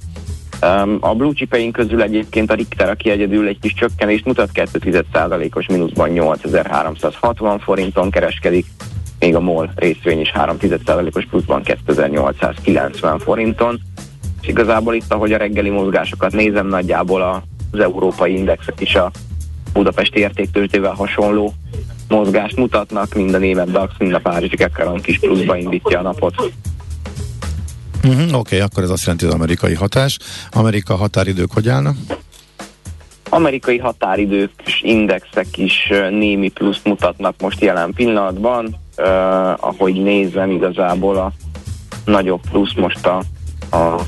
A 1.01 1.15
blue 1.15 1.33
chipeink 1.33 1.73
közül 1.73 2.03
egyébként 2.03 2.51
a 2.51 2.55
Richter, 2.55 2.89
aki 2.89 3.11
egyedül 3.11 3.47
egy 3.47 3.59
kis 3.61 3.75
csökkenést 3.75 4.25
mutat, 4.25 4.51
2,1%-os 4.55 5.67
mínuszban 5.67 6.09
8360 6.09 7.59
forinton 7.59 8.11
kereskedik, 8.11 8.67
még 9.19 9.35
a 9.35 9.41
MOL 9.41 9.71
részvény 9.75 10.21
is 10.21 10.33
3,1%-os 10.35 11.27
pluszban 11.27 11.63
2890 11.63 13.19
forinton. 13.19 13.81
És 14.41 14.49
igazából 14.49 14.95
itt, 14.95 15.13
ahogy 15.13 15.33
a 15.33 15.37
reggeli 15.37 15.71
mozgásokat 15.71 16.33
nézem, 16.33 16.67
nagyjából 16.67 17.43
az 17.71 17.79
európai 17.79 18.37
indexek 18.37 18.81
is 18.81 18.95
a 18.95 19.11
budapesti 19.73 20.19
értéktőzsdével 20.19 20.93
hasonló 20.93 21.53
mozgást 22.09 22.57
mutatnak, 22.57 23.15
mind 23.15 23.35
a 23.35 23.39
német 23.39 23.71
DAX, 23.71 23.93
mind 23.99 24.13
a 24.13 24.19
Párizsi 24.19 24.57
Kekkeron 24.57 25.01
kis 25.01 25.19
pluszba 25.19 25.57
indítja 25.57 25.99
a 25.99 26.03
napot. 26.03 26.53
Uh-huh, 28.05 28.23
Oké, 28.23 28.37
okay, 28.37 28.61
akkor 28.61 28.83
ez 28.83 28.91
azt 28.91 29.03
jelenti 29.03 29.25
az 29.27 29.35
amerikai 29.35 29.75
hatás. 29.75 30.19
Amerika 30.51 30.95
határidők 30.95 31.53
hogy 31.53 31.69
állnak? 31.69 31.97
Amerikai 33.29 33.79
határidők 33.79 34.51
és 34.67 34.83
indexek 34.83 35.57
is 35.57 35.93
némi 36.11 36.49
plusz 36.49 36.81
mutatnak 36.85 37.35
most 37.41 37.61
jelen 37.61 37.93
pillanatban. 37.93 38.77
Uh, 38.99 39.07
ahogy 39.65 40.03
nézem, 40.03 40.51
igazából 40.51 41.17
a 41.17 41.33
nagyobb 42.05 42.41
plusz 42.51 42.75
most 42.75 43.07
a, 43.07 43.23
a 43.77 44.01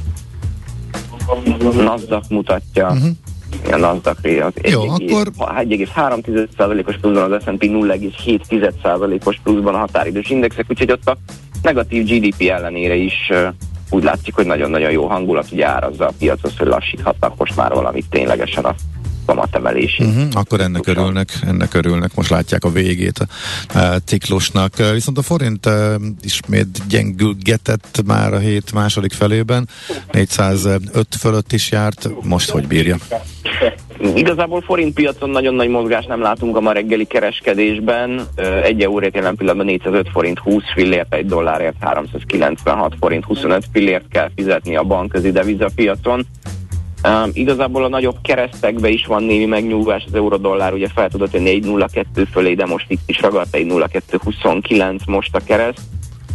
Nasdaq 1.73 2.27
mutatja. 2.29 2.87
Uh-huh. 2.87 3.09
A 3.73 3.77
Nasdaq 3.77 4.43
az 4.43 4.53
Jó, 4.63 4.83
1, 4.83 4.89
akkor... 4.89 5.31
1,3%-os 5.37 6.97
pluszban, 6.97 7.33
az 7.33 7.43
S&P 7.43 7.65
0,7%-os 7.65 9.41
pluszban 9.43 9.75
a 9.75 9.79
határidős 9.79 10.31
indexek, 10.31 10.67
úgyhogy 10.69 10.91
ott 10.91 11.09
a 11.09 11.17
negatív 11.63 12.05
GDP 12.05 12.49
ellenére 12.49 12.95
is 12.95 13.33
úgy 13.91 14.03
látszik, 14.03 14.35
hogy 14.35 14.47
nagyon-nagyon 14.47 14.91
jó 14.91 15.07
hangulat, 15.07 15.53
ugye 15.53 15.67
árazza 15.67 16.07
a 16.07 16.13
piacot, 16.19 16.59
hogy 16.59 16.67
lassíthatnak 16.67 17.37
most 17.37 17.57
már 17.57 17.73
valamit 17.73 18.07
ténylegesen 18.11 18.65
a 18.65 18.75
kamatemelési. 19.27 20.05
Uh-huh, 20.05 20.29
akkor 20.33 20.61
ennek 20.61 20.87
örülnek, 20.87 21.29
ennek 21.43 21.75
örülnek, 21.75 22.15
most 22.15 22.31
látják 22.31 22.65
a 22.65 22.71
végét 22.71 23.19
a, 23.19 23.79
a 23.79 23.99
ciklusnak. 24.05 24.77
Viszont 24.93 25.19
a 25.19 25.23
forint 25.23 25.67
uh, 25.67 25.95
ismét 26.21 26.87
gyengülgetett 26.89 28.03
már 28.07 28.35
a 28.35 28.39
hét 28.39 28.73
második 28.73 29.13
felében, 29.13 29.69
405 30.13 31.07
fölött 31.19 31.53
is 31.53 31.71
járt, 31.71 32.09
most 32.23 32.51
hogy 32.51 32.67
bírja? 32.67 32.97
Igazából 34.15 34.61
forint 34.61 34.95
piacon 34.95 35.31
nagyon 35.31 35.55
nagy 35.55 35.69
mozgás 35.69 36.05
nem 36.07 36.21
látunk 36.21 36.57
a 36.57 36.61
ma 36.61 36.73
reggeli 36.73 37.05
kereskedésben. 37.05 38.21
Egy 38.63 38.83
euróért 38.83 39.15
jelen 39.15 39.37
pillanatban 39.37 39.67
405 39.67 40.09
forint 40.13 40.39
20 40.39 40.63
fillért, 40.75 41.15
egy 41.15 41.27
dollárért 41.27 41.77
396 41.81 42.95
forint 43.01 43.25
25 43.25 43.65
fillért 43.73 44.09
kell 44.09 44.31
fizetni 44.35 44.77
a 44.77 44.83
bankközi 44.83 45.31
devizapiacon. 45.31 46.27
Um, 47.05 47.31
igazából 47.33 47.85
a 47.85 47.89
nagyobb 47.89 48.17
keresztekbe 48.23 48.89
is 48.89 49.07
van 49.07 49.23
némi 49.23 49.45
megnyugvás, 49.45 50.05
az 50.07 50.15
euró-dollár 50.15 50.73
ugye 50.73 50.89
fel 50.89 51.09
tudott 51.09 51.33
jönni 51.33 51.61
1.02 51.63 52.27
fölé, 52.33 52.55
de 52.55 52.67
most 52.67 52.85
itt 52.89 53.01
is 53.07 53.21
ragadt 53.21 53.57
1.0229 53.57 55.07
most 55.07 55.35
a 55.35 55.41
kereszt. 55.45 55.81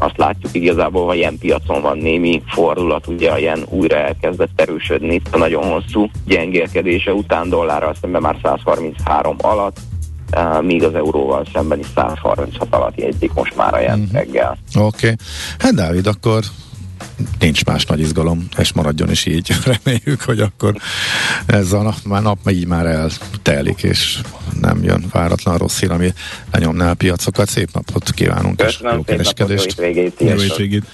Azt 0.02 0.18
látjuk 0.18 0.56
igazából, 0.56 1.06
hogy 1.06 1.18
ilyen 1.18 1.38
piacon 1.38 1.82
van 1.82 1.98
némi 1.98 2.42
fordulat, 2.48 3.08
ugye 3.08 3.32
a 3.32 3.38
ilyen 3.38 3.66
újra 3.70 3.96
elkezdett 3.96 4.62
erősödni 4.62 5.14
itt 5.14 5.28
a 5.32 5.38
nagyon 5.38 5.64
hosszú 5.64 6.10
gyengélkedése 6.26 7.14
után 7.14 7.50
dollárral 7.50 7.96
szemben 8.02 8.22
már 8.22 8.38
133 8.44 9.36
alatt, 9.42 9.78
uh, 10.36 10.64
míg 10.64 10.84
az 10.84 10.96
euróval 10.96 11.46
szemben 11.54 11.80
is 11.80 11.86
136 11.96 12.76
alatt 12.76 13.00
jegyzik 13.00 13.34
most 13.34 13.56
már 13.56 13.74
a 13.74 13.80
ilyen 13.80 13.98
mm-hmm. 13.98 14.12
reggel. 14.14 14.58
Oké. 14.76 14.86
Okay. 14.86 15.16
Hát 15.60 15.74
Dávid, 15.74 16.08
akkor 16.08 16.44
nincs 17.40 17.66
más 17.66 17.86
nagy 17.86 18.00
izgalom, 18.00 18.48
és 18.58 18.74
maradjon 18.74 19.12
is 19.12 19.26
így. 19.26 19.52
Reméljük, 19.84 20.22
hogy 20.22 20.40
akkor 20.40 20.76
ez 21.46 21.72
a 21.72 21.82
nap, 21.82 21.96
már 22.04 22.22
nap 22.22 22.50
így 22.50 22.68
már 22.68 22.86
eltelik, 22.86 23.84
és 23.84 24.20
nem 24.62 24.84
jön 24.84 25.06
váratlan 25.12 25.58
rossz 25.58 25.80
hír, 25.80 25.92
ami 25.92 26.14
lenyomná 26.52 26.92
a 26.92 26.94
piacokat. 26.94 27.50
Szép 27.50 27.70
napot 27.74 28.12
kívánunk, 28.12 28.58
Köszönöm, 28.58 28.92
és 28.92 28.98
jó 28.98 29.04
kereskedést. 29.04 29.78
Jó 29.78 29.86
hétvégét. 29.86 30.20
Jó 30.20 30.38
hétvégét. 30.38 30.86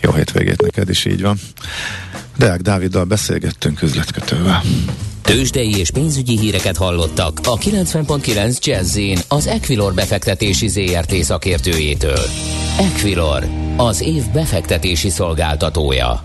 Jó 0.00 0.12
hétvégét 0.12 0.62
neked 0.62 0.88
is 0.88 1.04
így 1.04 1.22
van. 1.22 1.38
Deák 2.36 2.60
Dáviddal 2.60 3.04
beszélgettünk 3.04 3.82
üzletkötővel. 3.82 4.62
Tőzsdei 5.22 5.78
és 5.78 5.90
pénzügyi 5.90 6.38
híreket 6.38 6.76
hallottak 6.76 7.40
a 7.44 7.58
90.9 7.58 8.58
jazz 8.58 8.98
az 9.28 9.46
Equilor 9.46 9.94
befektetési 9.94 10.68
ZRT 10.68 11.14
szakértőjétől. 11.14 12.20
Equilor, 12.80 13.48
az 13.76 14.00
év 14.00 14.22
befektetési 14.32 15.10
szolgáltatója. 15.10 16.24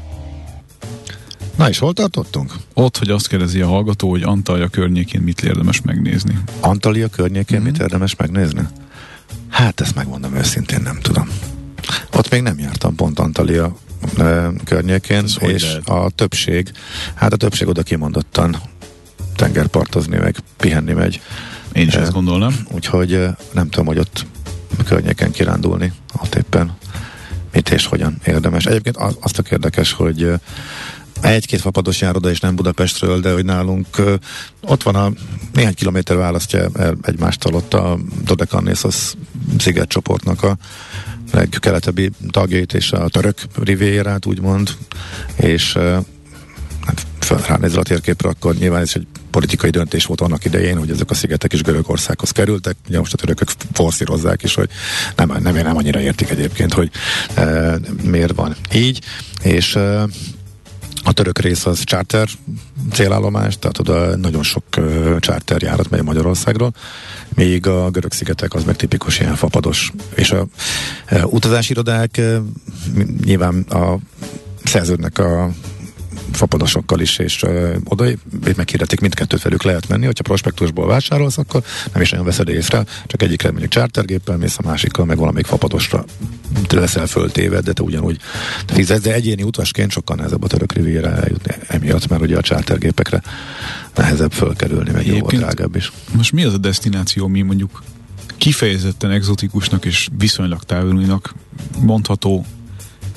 Na 1.56 1.70
és 1.70 1.78
hol 1.78 1.94
tartottunk? 1.94 2.54
Ott, 2.74 2.98
hogy 2.98 3.10
azt 3.10 3.28
kérdezi 3.28 3.62
a 3.62 3.68
hallgató, 3.68 4.10
hogy 4.10 4.24
Antalya 4.24 4.68
környékén 4.68 5.22
mit 5.22 5.41
érdemes 5.41 5.82
megnézni. 5.82 6.38
Antalya 6.60 7.08
környékén 7.08 7.58
mm-hmm. 7.58 7.65
mit 7.65 7.80
érdemes 7.80 8.15
megnézni? 8.15 8.68
Hát 9.50 9.80
ezt 9.80 9.96
megmondom 9.96 10.36
őszintén, 10.36 10.82
nem 10.82 11.00
tudom. 11.02 11.30
Ott 12.13 12.30
még 12.30 12.41
nem 12.41 12.60
jártam 12.60 12.96
pont 12.96 13.20
Antalya 13.20 13.76
e, 14.18 14.52
környékén, 14.63 15.24
Ez 15.24 15.36
és 15.39 15.63
lehet? 15.63 15.89
a 15.89 16.10
többség, 16.15 16.72
hát 17.13 17.34
a 17.34 17.38
többség 17.38 17.68
oda 17.68 17.84
kimondottan 17.84 18.58
tengerpartozni, 19.36 20.18
meg 20.18 20.36
pihenni 20.58 20.94
megy. 20.94 21.22
Én 21.74 21.88
is 21.88 21.96
e, 21.96 22.00
ezt 22.00 22.12
gondolnám. 22.12 22.68
Úgyhogy 22.72 23.28
nem 23.52 23.70
tudom, 23.70 23.86
hogy 23.86 24.00
ott 24.00 24.26
környéken 24.84 25.32
kirándulni, 25.32 25.94
ott 26.22 26.36
éppen 26.36 26.78
mit 27.52 27.70
és 27.70 27.86
hogyan 27.86 28.18
érdemes. 28.26 28.66
Egyébként 28.66 28.98
azt 29.20 29.40
a 29.40 29.44
érdekes, 29.50 29.92
hogy 29.92 30.32
egy-két 31.22 31.62
fapados 31.62 32.02
jár 32.02 32.16
oda, 32.16 32.30
és 32.30 32.40
nem 32.40 32.56
Budapestről, 32.56 33.20
de 33.20 33.34
hogy 33.34 33.46
nálunk 33.46 33.88
ott 34.62 34.84
van 34.84 34.96
a 34.96 35.12
néhány 35.54 35.74
kilométer 35.74 36.18
választja 36.18 36.70
el 36.74 36.96
egymástól 37.02 37.54
ott 37.54 37.74
a 37.74 37.98
Dodekannészos 38.24 39.14
szigetcsoportnak 39.58 40.44
a 40.44 40.58
legkeletebbi 41.32 42.12
tagjait 42.32 42.74
és 42.74 42.92
a 42.92 43.10
török 43.10 43.38
rivérát 43.64 44.26
úgymond, 44.26 44.76
és 45.36 45.74
hát 46.82 47.48
ránézel 47.48 47.80
a 47.80 47.84
térképre, 47.84 48.30
akkor 48.30 48.56
nyilván 48.56 48.82
ez 48.82 48.92
egy 48.94 49.08
politikai 49.36 49.69
döntés 49.69 50.06
volt 50.06 50.21
annak 50.21 50.45
idején, 50.45 50.78
hogy 50.78 50.89
ezek 50.89 51.10
a 51.10 51.13
szigetek 51.13 51.54
is 51.54 51.62
Görögországhoz 51.62 52.32
kerültek. 52.32 52.76
Ugye 52.88 53.00
most 53.00 53.13
a 53.13 53.17
törökök 53.17 53.50
forszírozzák 53.74 54.43
is, 54.43 54.54
hogy 54.54 54.69
nem, 55.15 55.38
nem, 55.41 55.54
nem 55.54 55.78
annyira 55.78 56.00
értik 56.00 56.30
egyébként, 56.30 56.74
hogy 56.74 56.91
e, 57.34 57.78
miért 58.04 58.36
van 58.36 58.56
így. 58.74 59.02
És 59.41 59.76
e, 59.76 60.08
a 61.04 61.12
török 61.12 61.39
rész 61.39 61.65
az 61.65 61.84
charter 61.84 62.28
célállomás, 62.91 63.58
tehát 63.60 63.80
oda 63.80 64.15
nagyon 64.15 64.43
sok 64.43 64.63
uh, 64.78 65.19
charter 65.19 65.62
járat 65.62 65.89
megy 65.89 66.04
Magyarországról, 66.04 66.74
míg 67.36 67.67
a 67.67 67.89
görög 67.89 68.12
szigetek 68.12 68.54
az 68.54 68.63
meg 68.63 68.76
tipikus 68.76 69.19
ilyen 69.19 69.36
fapados. 69.36 69.91
És 70.15 70.32
a 70.32 70.48
uh, 71.12 71.34
utazási 71.34 71.71
irodák 71.71 72.15
uh, 72.17 72.38
nyilván 73.24 73.60
a 73.62 73.98
szerződnek 74.63 75.17
a 75.19 75.52
fapadosokkal 76.36 77.00
is, 77.00 77.17
és 77.17 77.43
ö, 77.43 77.76
oda 77.84 78.06
meghirdetik 78.56 79.00
mindkettőt 79.00 79.41
velük 79.41 79.63
lehet 79.63 79.88
menni, 79.88 80.06
hogyha 80.06 80.24
prospektusból 80.24 80.88
vásárolsz, 80.88 81.38
akkor 81.38 81.63
nem 81.93 82.02
is 82.02 82.10
nagyon 82.10 82.26
veszed 82.26 82.50
észre, 82.50 82.86
csak 83.06 83.21
egyikre 83.21 83.50
mondjuk 83.52 83.71
chartergéppel 83.71 84.38
mész, 84.38 84.58
a 84.58 84.67
másikkal 84.67 85.06
meg 85.06 85.17
valamelyik 85.17 85.45
fapadosra 85.45 86.06
leszel 86.69 87.08
föltéved, 87.08 87.63
de 87.63 87.74
te 87.74 87.82
ugyanúgy 87.82 88.19
fizetsz, 88.67 89.02
de 89.02 89.13
egyéni 89.13 89.43
utasként 89.43 89.91
sokkal 89.91 90.15
nehezebb 90.15 90.43
a 90.43 90.48
török 90.48 90.74
rivére 90.74 91.10
eljutni 91.10 91.56
emiatt, 91.67 92.08
mert 92.08 92.21
ugye 92.21 92.38
a 92.38 92.41
chartergépekre 92.41 93.21
nehezebb 93.95 94.32
fölkerülni, 94.32 94.91
meg 94.91 95.06
jóval 95.06 95.32
drágább 95.38 95.76
is. 95.76 95.91
Most 96.15 96.32
mi 96.32 96.43
az 96.43 96.54
a 96.54 96.58
destináció, 96.58 97.28
mi 97.28 97.41
mondjuk 97.41 97.84
kifejezetten 98.38 99.12
exotikusnak 99.12 99.86
és 99.86 100.08
viszonylag 100.17 100.63
távolinak 100.63 101.34
mondható 101.80 102.45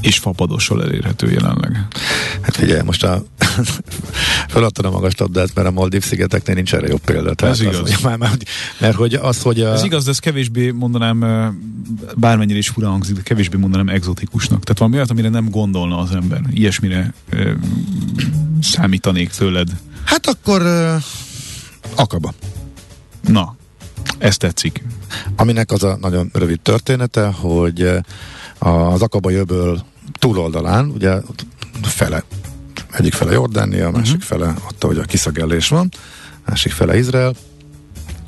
és 0.01 0.19
fapadossal 0.19 0.83
elérhető 0.83 1.31
jelenleg. 1.31 1.87
Hát 2.41 2.57
figyelj, 2.57 2.83
most 2.83 3.05
a 3.05 3.23
feladtad 4.49 4.85
a 4.85 4.91
magas 4.91 5.17
labdát, 5.17 5.55
mert 5.55 5.69
a 5.69 5.71
Maldív 5.71 6.05
szigeteknél 6.05 6.55
nincs 6.55 6.75
erre 6.75 6.87
jobb 6.87 7.01
példa. 7.05 7.35
Tehát 7.35 7.55
Ez 7.55 7.61
igaz. 7.61 7.81
Az, 7.81 8.01
már, 8.03 8.17
már, 8.17 8.37
mert 8.79 8.97
hogy 8.97 9.15
az, 9.15 9.43
hogy 9.43 9.61
a... 9.61 9.73
Ez 9.73 9.85
igaz, 9.85 10.05
de 10.05 10.11
ez 10.11 10.19
kevésbé 10.19 10.71
mondanám, 10.71 11.19
bármennyire 12.17 12.59
is 12.59 12.69
fura 12.69 12.89
hangzik, 12.89 13.15
de 13.15 13.23
kevésbé 13.23 13.57
mondanám 13.57 13.89
exotikusnak. 13.89 14.63
Tehát 14.63 14.79
valami 14.79 14.97
olyat, 14.97 15.11
amire 15.11 15.29
nem 15.29 15.51
gondolna 15.51 15.99
az 15.99 16.11
ember. 16.11 16.41
Ilyesmire 16.51 17.15
ö, 17.31 17.53
számítanék 18.61 19.31
tőled. 19.31 19.69
Hát 20.05 20.27
akkor 20.27 20.63
ö, 20.63 20.97
akaba. 21.95 22.35
Na, 23.29 23.57
ez 24.19 24.37
tetszik. 24.37 24.83
Aminek 25.37 25.71
az 25.71 25.83
a 25.83 25.97
nagyon 26.01 26.31
rövid 26.33 26.61
története, 26.61 27.27
hogy 27.27 27.91
az 28.59 29.03
Akaba 29.03 29.31
jöböl 29.31 29.85
túloldalán, 30.19 30.89
ugye 30.89 31.21
fele, 31.83 32.25
egyik 32.91 33.13
fele 33.13 33.33
Jordánia, 33.33 33.87
a 33.87 33.91
másik 33.91 34.15
uh-huh. 34.15 34.39
fele 34.39 34.55
ott, 34.69 34.85
hogy 34.85 34.99
a 34.99 35.03
kiszagellés 35.03 35.69
van, 35.69 35.89
másik 36.47 36.73
fele 36.73 36.99
Izrael, 36.99 37.35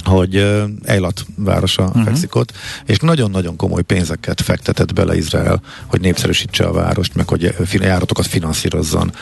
hogy 0.05 0.37
uh, 0.37 0.63
Eilat 0.83 1.27
városa 1.37 1.83
uh-huh. 1.83 2.05
fekszik 2.05 2.35
ott, 2.35 2.53
és 2.87 2.99
nagyon-nagyon 2.99 3.57
komoly 3.57 3.83
pénzeket 3.83 4.41
fektetett 4.41 4.95
bele 4.95 5.17
Izrael, 5.17 5.63
hogy 5.87 6.01
népszerűsítse 6.01 6.65
a 6.65 6.73
várost, 6.73 7.15
meg 7.15 7.29
hogy 7.29 7.55
járatokat 7.73 8.27
finanszírozzon 8.27 9.13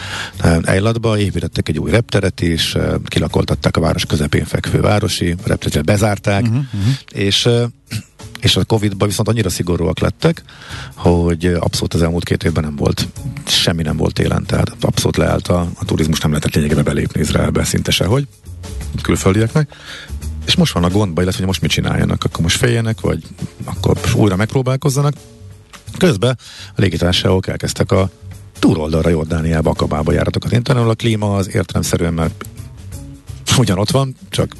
Eilatba, 0.62 1.18
építettek 1.18 1.68
egy 1.68 1.78
új 1.78 1.90
repteret 1.90 2.40
is, 2.40 2.76
kilakoltatták 3.04 3.76
a 3.76 3.80
város 3.80 4.06
közepén 4.06 4.44
fekvő 4.44 4.80
városi 4.80 5.34
repteret, 5.44 5.84
bezárták, 5.84 6.42
uh-huh. 6.42 6.64
és 7.12 7.44
uh, 7.44 7.62
és 8.40 8.56
a 8.56 8.64
Covid-ban 8.64 9.08
viszont 9.08 9.28
annyira 9.28 9.48
szigorúak 9.48 9.98
lettek, 9.98 10.42
hogy 10.94 11.44
abszolút 11.44 11.94
az 11.94 12.02
elmúlt 12.02 12.24
két 12.24 12.44
évben 12.44 12.64
nem 12.64 12.76
volt, 12.76 13.08
semmi 13.46 13.82
nem 13.82 13.96
volt 13.96 14.14
télen, 14.14 14.46
tehát 14.46 14.76
abszolút 14.80 15.16
leállt 15.16 15.48
a, 15.48 15.68
a 15.78 15.84
turizmus, 15.84 16.20
nem 16.20 16.30
lehetett 16.30 16.54
lényegében 16.54 16.84
belépni 16.84 17.20
Izraelbe 17.20 17.64
szinte 17.64 17.90
sehogy, 17.90 18.26
külföldieknek. 19.02 19.72
És 20.48 20.56
most 20.56 20.72
van 20.72 20.84
a 20.84 20.88
gondba, 20.88 21.20
illetve 21.22 21.38
hogy 21.38 21.46
most 21.46 21.60
mit 21.60 21.70
csináljanak, 21.70 22.24
akkor 22.24 22.40
most 22.40 22.56
féljenek, 22.56 23.00
vagy 23.00 23.22
akkor 23.64 23.98
újra 24.14 24.36
megpróbálkozzanak. 24.36 25.14
Közben 25.98 26.38
a 26.68 26.80
légitársaságok 26.80 27.46
elkezdtek 27.46 27.92
a 27.92 28.10
túloldalra 28.58 29.08
Jordániába, 29.08 29.70
Akabába 29.70 30.12
járatokat 30.12 30.52
internetről. 30.52 30.92
A 30.92 30.94
klíma 30.94 31.36
az 31.36 31.54
értelemszerűen 31.54 32.14
már 32.14 32.30
ugyanott 33.58 33.90
van, 33.90 34.14
csak 34.30 34.52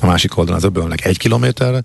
a 0.00 0.06
másik 0.06 0.36
oldalon 0.36 0.58
az 0.58 0.66
öbölnek 0.66 1.04
egy 1.04 1.18
kilométerre. 1.18 1.82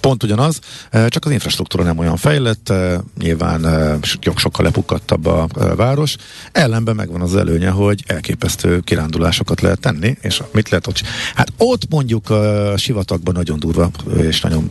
Pont 0.00 0.22
ugyanaz, 0.22 0.58
e, 0.90 1.08
csak 1.08 1.24
az 1.24 1.30
infrastruktúra 1.30 1.84
nem 1.84 1.98
olyan 1.98 2.16
fejlett, 2.16 2.68
e, 2.68 3.00
nyilván 3.18 3.66
e, 3.66 3.98
sokkal 4.36 4.64
lepukkadtabb 4.64 5.26
a 5.26 5.46
város. 5.76 6.16
Ellenben 6.52 6.94
megvan 6.94 7.20
az 7.20 7.36
előnye, 7.36 7.70
hogy 7.70 8.02
elképesztő 8.06 8.80
kirándulásokat 8.80 9.60
lehet 9.60 9.80
tenni, 9.80 10.16
és 10.20 10.42
mit 10.52 10.68
lehet 10.68 10.86
ott? 10.86 11.02
Hát 11.34 11.52
ott 11.56 11.88
mondjuk 11.88 12.30
a 12.30 12.76
sivatagban 12.76 13.34
nagyon 13.34 13.58
durva 13.58 13.90
és 14.16 14.40
nagyon 14.40 14.70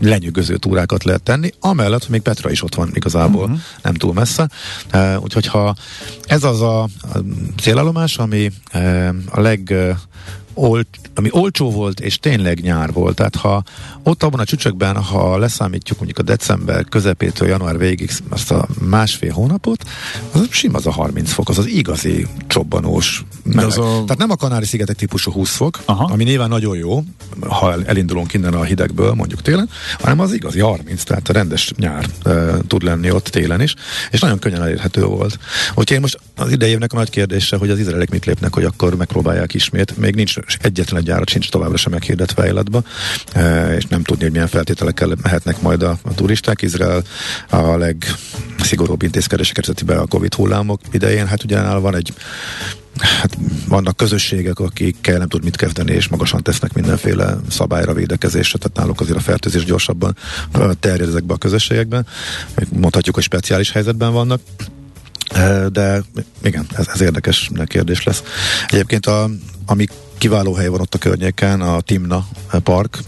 lenyűgöző 0.00 0.56
túrákat 0.56 1.04
lehet 1.04 1.22
tenni, 1.22 1.50
amellett, 1.60 2.00
hogy 2.00 2.10
még 2.10 2.20
Petra 2.20 2.50
is 2.50 2.62
ott 2.62 2.74
van 2.74 2.90
igazából, 2.92 3.42
uh-huh. 3.42 3.58
nem 3.82 3.94
túl 3.94 4.12
messze. 4.12 4.48
Uh, 4.94 5.22
úgyhogy 5.22 5.46
ha 5.46 5.74
ez 6.26 6.44
az 6.44 6.60
a, 6.60 6.82
a 6.82 6.88
célállomás, 7.60 8.18
ami 8.18 8.50
uh, 8.74 9.08
a 9.30 9.40
leg 9.40 9.68
uh, 9.70 9.96
olt, 10.58 10.88
ami 11.14 11.28
olcsó 11.32 11.70
volt, 11.70 12.00
és 12.00 12.18
tényleg 12.18 12.60
nyár 12.60 12.92
volt. 12.92 13.16
Tehát 13.16 13.36
ha 13.36 13.62
ott 14.02 14.22
abban 14.22 14.40
a 14.40 14.44
csücsökben, 14.44 14.96
ha 15.02 15.38
leszámítjuk 15.38 15.98
mondjuk 15.98 16.18
a 16.18 16.22
december 16.22 16.84
közepétől 16.84 17.48
január 17.48 17.78
végig 17.78 18.10
azt 18.28 18.50
a 18.50 18.66
másfél 18.80 19.32
hónapot, 19.32 19.84
az 20.32 20.46
sima 20.50 20.76
az 20.76 20.86
a 20.86 20.90
30 20.90 21.32
fok, 21.32 21.48
az 21.48 21.58
az 21.58 21.66
igazi 21.66 22.26
csobbanós 22.46 23.24
Az 23.54 23.78
a... 23.78 23.82
Tehát 23.82 24.18
nem 24.18 24.30
a 24.30 24.36
Kanári-szigetek 24.36 24.96
típusú 24.96 25.32
20 25.32 25.56
fok, 25.56 25.78
Aha. 25.84 26.04
ami 26.12 26.24
nyilván 26.24 26.48
nagyon 26.48 26.76
jó, 26.76 27.04
ha 27.40 27.84
elindulunk 27.84 28.32
innen 28.32 28.54
a 28.54 28.62
hidegből, 28.62 29.12
mondjuk 29.12 29.42
télen, 29.42 29.68
hanem 29.98 30.20
az 30.20 30.32
igazi 30.32 30.60
30, 30.60 31.02
tehát 31.02 31.28
a 31.28 31.32
rendes 31.32 31.72
nyár 31.76 32.06
e, 32.22 32.56
tud 32.66 32.82
lenni 32.82 33.10
ott 33.10 33.24
télen 33.24 33.60
is, 33.60 33.74
és 34.10 34.20
nagyon 34.20 34.38
könnyen 34.38 34.62
elérhető 34.62 35.04
volt. 35.04 35.38
Úgyhogy 35.68 35.92
én 35.92 36.00
most 36.00 36.20
az 36.36 36.50
idejévnek 36.50 36.92
a 36.92 36.96
nagy 36.96 37.10
kérdése, 37.10 37.56
hogy 37.56 37.70
az 37.70 37.78
izraelek 37.78 38.10
mit 38.10 38.24
lépnek, 38.24 38.54
hogy 38.54 38.64
akkor 38.64 38.96
megpróbálják 38.96 39.54
ismét. 39.54 39.96
Még 39.96 40.14
nincs 40.14 40.36
egyetlen 40.60 41.00
egy 41.00 41.06
gyárat 41.06 41.28
sincs 41.28 41.50
továbbra 41.50 41.76
sem 41.76 41.92
meghirdetve 41.92 42.46
életbe, 42.46 42.82
és 43.76 43.84
nem 43.84 44.02
tudni, 44.02 44.22
hogy 44.22 44.32
milyen 44.32 44.48
feltételekkel 44.48 45.16
mehetnek 45.22 45.60
majd 45.60 45.82
a, 45.82 45.98
a 46.02 46.14
turisták. 46.14 46.62
Izrael 46.62 47.02
a 47.48 47.76
legszigorúbb 47.76 49.02
intézkedéseket 49.02 49.66
vezeti 49.66 49.84
be 49.84 50.00
a 50.00 50.06
Covid 50.06 50.34
hullámok 50.34 50.80
idején. 50.90 51.26
Hát 51.26 51.44
ugye 51.44 51.60
van 51.60 51.94
egy 51.94 52.12
hát 52.98 53.38
vannak 53.68 53.96
közösségek, 53.96 54.58
akikkel 54.58 55.18
nem 55.18 55.28
tud 55.28 55.44
mit 55.44 55.56
kezdeni, 55.56 55.92
és 55.92 56.08
magasan 56.08 56.42
tesznek 56.42 56.72
mindenféle 56.72 57.36
szabályra, 57.50 57.92
védekezésre, 57.92 58.58
tehát 58.58 58.76
náluk 58.76 59.00
azért 59.00 59.18
a 59.18 59.20
fertőzés 59.20 59.64
gyorsabban 59.64 60.16
terjed 60.80 61.08
ezekbe 61.08 61.34
a 61.34 61.38
közösségekben. 61.38 62.06
Mondhatjuk, 62.68 63.14
hogy 63.14 63.24
speciális 63.24 63.72
helyzetben 63.72 64.12
vannak. 64.12 64.40
De 65.72 66.02
igen, 66.42 66.66
ez, 66.76 66.86
ez 66.92 67.00
érdekes 67.00 67.50
kérdés 67.66 68.02
lesz. 68.02 68.22
Egyébként 68.68 69.06
a, 69.06 69.30
ami 69.66 69.86
kiváló 70.18 70.54
hely 70.54 70.68
van 70.68 70.80
ott 70.80 70.94
a 70.94 70.98
környéken, 70.98 71.60
a 71.60 71.80
Timna 71.80 72.28
Park, 72.62 72.98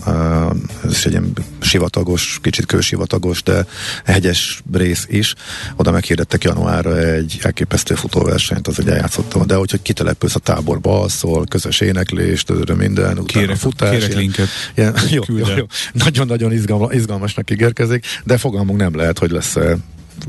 ez 0.85 0.90
is 0.90 1.07
egy 1.07 1.12
ilyen 1.12 1.33
sivatagos, 1.61 2.38
kicsit 2.43 2.66
kősivatagos, 2.66 3.43
de 3.43 3.66
hegyes 4.05 4.62
rész 4.73 5.07
is. 5.09 5.35
Oda 5.77 5.90
meghirdettek 5.90 6.45
januárra 6.45 6.99
egy 6.99 7.38
elképesztő 7.43 7.95
futóversenyt, 7.95 8.69
az 8.69 8.79
egy 8.79 8.88
eljátszottam, 8.88 9.47
de 9.47 9.55
hogy 9.55 9.83
kitelepülsz 9.83 10.35
a 10.35 10.38
táborba, 10.38 11.01
alszol, 11.01 11.47
közös 11.47 11.81
éneklés, 11.81 12.43
tőle 12.43 12.75
minden, 12.75 13.19
utána 13.19 13.23
kérek, 13.23 13.57
futás. 13.57 13.90
Kérek 13.90 14.09
ilyen, 14.09 14.21
linket. 14.21 14.49
Ilyen, 14.75 14.95
jó, 15.11 15.23
jó, 15.29 15.47
jó. 15.57 15.66
Nagyon-nagyon 15.93 16.53
izgalmas, 16.53 16.95
izgalmasnak 16.95 17.51
ígérkezik, 17.51 18.07
de 18.25 18.38
fogalmunk 18.38 18.79
nem 18.79 18.97
lehet, 18.97 19.19
hogy 19.19 19.31
lesz 19.31 19.57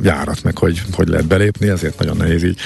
járat, 0.01 0.43
meg 0.43 0.57
hogy, 0.57 0.81
hogy 0.93 1.07
lehet 1.07 1.27
belépni, 1.27 1.69
ezért 1.69 1.99
nagyon 1.99 2.17
nehéz 2.17 2.43
így. 2.43 2.57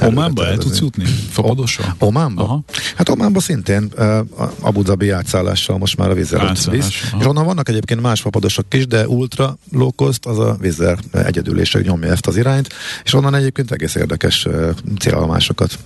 Ománba 0.00 0.46
el 0.46 0.58
tudsz 0.58 0.78
jutni? 0.80 1.04
Fapadossal? 1.30 1.94
Ománba? 1.98 2.42
Aha. 2.42 2.62
Hát 2.96 3.08
Ománba 3.08 3.40
szintén 3.40 3.90
uh, 3.96 4.18
Abu 4.60 4.82
Dhabi 4.82 5.10
átszállással 5.10 5.78
most 5.78 5.96
már 5.96 6.10
a 6.10 6.14
Vizer 6.14 6.52
visz. 6.70 6.90
És 7.18 7.26
onnan 7.26 7.44
vannak 7.44 7.68
egyébként 7.68 8.00
más 8.00 8.20
fapadosok 8.20 8.74
is, 8.74 8.86
de 8.86 9.08
ultra 9.08 9.56
low 9.70 9.92
cost, 9.92 10.26
az 10.26 10.38
a 10.38 10.56
Vizer 10.60 10.98
egyedül, 11.12 11.60
és 11.60 11.78
nyomja 11.82 12.10
ezt 12.10 12.26
az 12.26 12.36
irányt, 12.36 12.68
és 13.04 13.14
onnan 13.14 13.34
egyébként 13.34 13.70
egész 13.70 13.94
érdekes 13.94 14.44
uh, 14.44 14.70
célállomásokat 14.98 15.78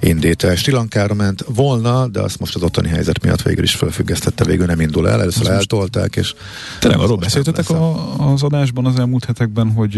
indít. 0.00 0.46
Sri 0.56 0.72
Lankára 0.72 1.14
ment 1.14 1.44
volna, 1.48 2.06
de 2.06 2.20
azt 2.20 2.38
most 2.38 2.54
az 2.54 2.62
ottani 2.62 2.88
helyzet 2.88 3.22
miatt 3.22 3.42
végül 3.42 3.64
is 3.64 3.74
felfüggesztette, 3.74 4.44
végül 4.44 4.66
nem 4.66 4.80
indul 4.80 5.08
el, 5.08 5.20
először 5.20 5.50
eltolták, 5.50 6.16
és... 6.16 6.34
Tényleg 6.78 7.00
arról 7.00 7.16
beszéltetek 7.16 7.70
az 8.18 8.42
adásban 8.42 8.86
az 8.86 8.98
elmúlt 8.98 9.24
hetekben, 9.24 9.72
hogy, 9.72 9.96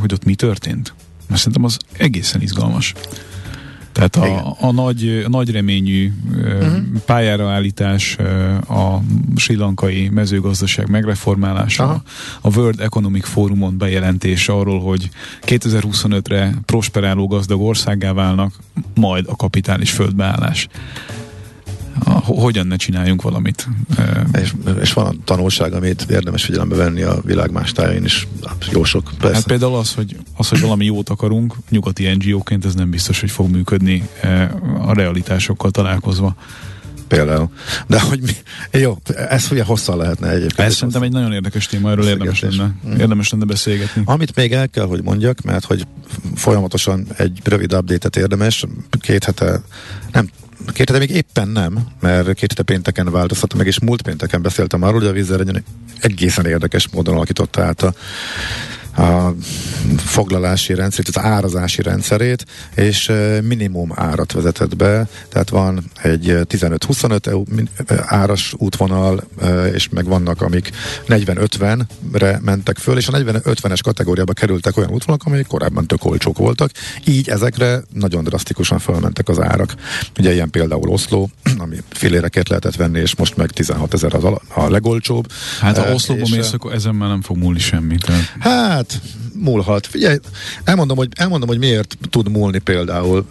hogy 0.00 0.12
ott 0.12 0.24
mi 0.24 0.34
történt? 0.34 0.94
Mert 1.26 1.40
szerintem 1.40 1.64
az 1.64 1.78
egészen 1.96 2.40
izgalmas. 2.40 2.94
Tehát 3.94 4.16
a, 4.16 4.56
a 4.60 4.72
nagy, 4.72 5.22
a 5.26 5.28
nagy 5.28 5.50
reményű 5.50 6.12
uh-huh. 6.30 6.76
pályára 7.04 7.50
állítás, 7.50 8.16
a 8.68 9.00
sri 9.36 9.54
lankai 9.54 10.08
mezőgazdaság 10.08 10.88
megreformálása, 10.88 11.82
Aha. 11.82 12.02
a 12.40 12.56
World 12.56 12.80
Economic 12.80 13.26
Forumon 13.26 13.78
bejelentése 13.78 14.52
arról, 14.52 14.80
hogy 14.80 15.08
2025-re 15.42 16.54
prosperáló 16.64 17.26
gazdag 17.26 17.60
országá 17.60 18.12
válnak, 18.12 18.54
majd 18.94 19.24
a 19.28 19.36
kapitális 19.36 19.90
földbeállás 19.90 20.68
hogyan 22.24 22.66
ne 22.66 22.76
csináljunk 22.76 23.22
valamit. 23.22 23.68
És, 24.40 24.54
és 24.80 24.92
van 24.92 25.06
a 25.06 25.12
tanulság, 25.24 25.72
amit 25.72 26.06
érdemes 26.10 26.44
figyelembe 26.44 26.74
venni 26.74 27.02
a 27.02 27.20
világ 27.24 27.50
más 27.50 27.72
tájain 27.72 28.04
is. 28.04 28.28
Jó 28.70 28.84
sok, 28.84 29.10
persze. 29.18 29.34
Hát 29.34 29.46
például 29.46 29.74
az, 29.74 29.94
hogy, 29.94 30.16
az, 30.36 30.48
hogy 30.48 30.60
valami 30.60 30.84
jót 30.84 31.08
akarunk, 31.08 31.54
nyugati 31.70 32.14
NGO-ként 32.14 32.64
ez 32.64 32.74
nem 32.74 32.90
biztos, 32.90 33.20
hogy 33.20 33.30
fog 33.30 33.50
működni 33.50 34.08
a 34.78 34.94
realitásokkal 34.94 35.70
találkozva 35.70 36.36
például. 37.08 37.50
De 37.86 38.00
hogy 38.00 38.20
mi, 38.20 38.32
jó, 38.80 38.98
ez 39.28 39.48
ugye 39.50 39.64
hosszan 39.64 39.96
lehetne 39.96 40.28
egyébként. 40.28 40.68
Ez 40.68 40.74
szerintem 40.74 41.02
egy 41.02 41.12
nagyon 41.12 41.32
érdekes 41.32 41.66
téma, 41.66 41.90
erről 41.90 42.08
érdemes 42.08 42.40
lenne, 42.40 42.74
mm. 42.86 42.92
érdemes 42.92 43.30
lenne 43.30 43.44
beszélgetni. 43.44 44.02
Amit 44.04 44.36
még 44.36 44.52
el 44.52 44.68
kell, 44.68 44.86
hogy 44.86 45.02
mondjak, 45.02 45.40
mert 45.40 45.64
hogy 45.64 45.86
folyamatosan 46.34 47.06
egy 47.16 47.40
rövid 47.44 47.74
update-et 47.74 48.16
érdemes, 48.16 48.64
két 49.00 49.24
hete, 49.24 49.60
nem 50.12 50.28
két 50.72 50.88
hete 50.88 50.98
még 50.98 51.10
éppen 51.10 51.48
nem, 51.48 51.86
mert 52.00 52.32
két 52.32 52.50
hete 52.50 52.62
pénteken 52.62 53.10
változtatta 53.10 53.56
meg, 53.56 53.66
és 53.66 53.80
múlt 53.80 54.02
pénteken 54.02 54.42
beszéltem 54.42 54.82
arról, 54.82 54.98
hogy 54.98 55.08
a 55.08 55.12
vízzel 55.12 55.62
egészen 56.00 56.46
érdekes 56.46 56.88
módon 56.88 57.14
alakította 57.14 57.62
át 57.62 57.82
a 57.82 57.94
a 58.96 59.34
foglalási 59.96 60.74
rendszerét, 60.74 61.16
az 61.16 61.22
árazási 61.22 61.82
rendszerét, 61.82 62.46
és 62.74 63.12
minimum 63.42 63.92
árat 63.94 64.32
vezetett 64.32 64.76
be, 64.76 65.08
tehát 65.28 65.48
van 65.48 65.90
egy 66.02 66.38
15-25 66.44 67.42
áras 68.06 68.54
útvonal, 68.56 69.24
és 69.72 69.88
meg 69.88 70.04
vannak, 70.04 70.40
amik 70.42 70.70
40-50-re 71.08 72.38
mentek 72.42 72.78
föl, 72.78 72.96
és 72.96 73.08
a 73.08 73.12
40-50-es 73.12 73.78
kategóriába 73.82 74.32
kerültek 74.32 74.76
olyan 74.76 74.90
útvonalak, 74.90 75.26
amelyek 75.26 75.46
korábban 75.46 75.86
tök 75.86 76.04
olcsók 76.04 76.38
voltak, 76.38 76.70
így 77.04 77.28
ezekre 77.28 77.82
nagyon 77.92 78.24
drasztikusan 78.24 78.78
fölmentek 78.78 79.28
az 79.28 79.40
árak. 79.40 79.74
Ugye 80.18 80.32
ilyen 80.32 80.50
például 80.50 80.88
Oszló, 80.88 81.30
ami 81.58 81.76
filéreket 81.90 82.48
lehetett 82.48 82.76
venni, 82.76 83.00
és 83.00 83.16
most 83.16 83.36
meg 83.36 83.50
16 83.50 83.94
ezer 83.94 84.14
az 84.14 84.24
a, 84.24 84.40
a 84.54 84.70
legolcsóbb. 84.70 85.32
Hát 85.60 85.78
ha 85.78 85.92
Oszlóba 85.92 86.26
mész, 86.30 86.52
akkor 86.52 86.72
ezen 86.72 86.94
már 86.94 87.08
nem 87.08 87.22
fog 87.22 87.36
múlni 87.36 87.58
semmi. 87.58 87.96
Tehát... 87.96 88.22
Hát 88.38 88.83
Hát, 88.90 89.00
múlhat. 89.32 89.86
Figyelj, 89.86 90.18
elmondom, 90.64 90.96
hogy, 90.96 91.08
elmondom, 91.16 91.48
hogy 91.48 91.58
miért 91.58 91.96
tud 92.10 92.30
múlni 92.30 92.58
például, 92.58 93.26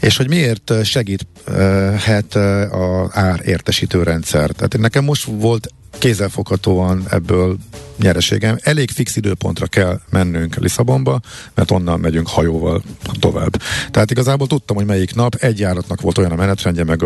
és 0.00 0.16
hogy 0.16 0.28
miért 0.28 0.72
segíthet 0.84 2.34
a 2.70 3.10
ár 3.12 3.40
értesítő 3.44 4.02
rendszer. 4.02 4.50
Tehát 4.50 4.78
nekem 4.78 5.04
most 5.04 5.24
volt 5.24 5.68
kézzelfoghatóan 5.98 7.04
ebből 7.10 7.56
nyereségem. 7.98 8.58
Elég 8.62 8.90
fix 8.90 9.16
időpontra 9.16 9.66
kell 9.66 10.00
mennünk 10.10 10.56
Lisszabonba, 10.56 11.20
mert 11.54 11.70
onnan 11.70 12.00
megyünk 12.00 12.28
hajóval 12.28 12.82
tovább. 13.18 13.62
Tehát 13.90 14.10
igazából 14.10 14.46
tudtam, 14.46 14.76
hogy 14.76 14.86
melyik 14.86 15.14
nap 15.14 15.34
egy 15.34 15.58
járatnak 15.58 16.00
volt 16.00 16.18
olyan 16.18 16.30
a 16.30 16.34
menetrendje, 16.34 16.84
meg 16.84 17.00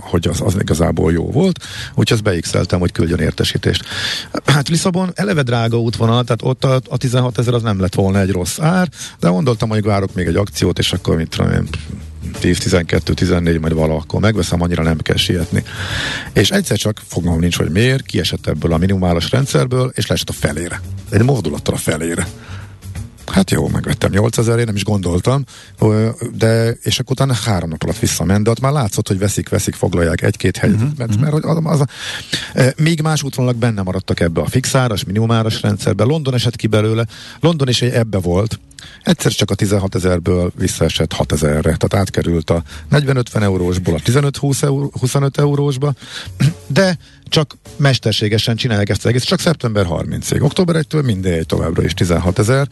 hogy 0.00 0.28
az, 0.28 0.40
az 0.40 0.56
igazából 0.60 1.12
jó 1.12 1.30
volt, 1.30 1.64
úgyhogy 1.94 2.12
azt 2.12 2.22
beixeltem, 2.22 2.80
hogy 2.80 2.92
küldjön 2.92 3.18
értesítést. 3.18 3.84
Hát 4.44 4.68
Lisszabon 4.68 5.10
eleve 5.14 5.42
drága 5.42 5.80
útvonal, 5.80 6.24
tehát 6.24 6.42
ott 6.42 6.64
a, 6.64 6.80
a 6.88 6.96
16 6.96 7.38
ezer 7.38 7.54
az 7.54 7.62
nem 7.62 7.80
lett 7.80 7.94
volna 7.94 8.20
egy 8.20 8.30
rossz 8.30 8.58
ár, 8.58 8.88
de 9.20 9.28
gondoltam, 9.28 9.68
hogy 9.68 9.82
várok 9.82 10.14
még 10.14 10.26
egy 10.26 10.36
akciót, 10.36 10.78
és 10.78 10.92
akkor 10.92 11.16
mit 11.16 11.28
tudom 11.28 11.52
én, 11.52 11.68
10-12-14, 12.42 13.60
majd 13.60 13.72
valahol 13.72 14.20
megveszem, 14.20 14.62
annyira 14.62 14.82
nem 14.82 14.98
kell 14.98 15.16
sietni. 15.16 15.64
És 16.32 16.50
egyszer 16.50 16.76
csak 16.76 17.00
fogalmam 17.06 17.40
nincs, 17.40 17.56
hogy 17.56 17.70
miért, 17.70 18.06
kiesett 18.06 18.46
ebből 18.46 18.72
a 18.72 18.78
minimális 18.78 19.30
rendszerből, 19.30 19.92
és 19.94 20.06
leesett 20.06 20.28
a 20.28 20.32
felére. 20.32 20.80
Egy 21.10 21.22
mozdulattal 21.22 21.74
a 21.74 21.78
felére. 21.78 22.26
Hát 23.32 23.50
jó, 23.50 23.68
megvettem 23.68 24.10
8000 24.10 24.64
nem 24.64 24.74
is 24.74 24.84
gondoltam, 24.84 25.44
de 26.34 26.70
és 26.70 26.98
akkor 26.98 27.12
utána 27.12 27.34
három 27.34 27.68
nap 27.68 27.82
alatt 27.82 27.98
visszament, 27.98 28.44
de 28.44 28.50
ott 28.50 28.60
már 28.60 28.72
látszott, 28.72 29.08
hogy 29.08 29.18
veszik, 29.18 29.48
veszik, 29.48 29.74
foglalják 29.74 30.22
egy-két 30.22 30.56
helyet, 30.56 30.76
uh-huh, 30.76 30.90
mert, 30.96 31.14
uh-huh. 31.14 31.30
mert 31.30 31.44
az, 31.44 31.58
az 31.64 31.80
a, 31.80 31.86
e, 32.58 32.74
még 32.76 33.00
más 33.02 33.22
útvonalak 33.22 33.56
benne 33.56 33.82
maradtak 33.82 34.20
ebbe 34.20 34.40
a 34.40 34.46
fixáras, 34.46 35.04
minimáras 35.04 35.62
rendszerbe. 35.62 36.04
London 36.04 36.34
esett 36.34 36.56
ki 36.56 36.66
belőle, 36.66 37.06
London 37.40 37.68
is 37.68 37.82
egy 37.82 37.92
ebbe 37.92 38.18
volt, 38.18 38.60
egyszer 39.02 39.32
csak 39.32 39.50
a 39.50 39.54
16 39.54 39.94
ezerből 39.94 40.52
visszaesett 40.58 41.12
6 41.12 41.32
ezerre, 41.32 41.60
tehát 41.60 41.94
átkerült 41.94 42.50
a 42.50 42.62
40-50 42.90 43.42
eurósból 43.42 43.94
a 43.94 43.98
15-20 43.98 44.62
euró, 44.62 44.90
25 45.00 45.38
eurósba, 45.38 45.94
de 46.66 46.98
csak 47.24 47.56
mesterségesen 47.76 48.56
csinálják 48.56 48.88
ezt 48.88 49.04
az 49.04 49.06
egész, 49.06 49.24
csak 49.24 49.40
szeptember 49.40 49.86
30-ig. 49.88 50.42
Október 50.42 50.84
1-től 50.88 51.04
mindegy 51.04 51.46
továbbra 51.46 51.82
is 51.82 51.94
16 51.94 52.38
ezer. 52.38 52.68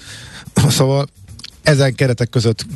Szóval 0.69 1.07
ezen 1.63 1.95
keretek 1.95 2.29
között 2.31 2.67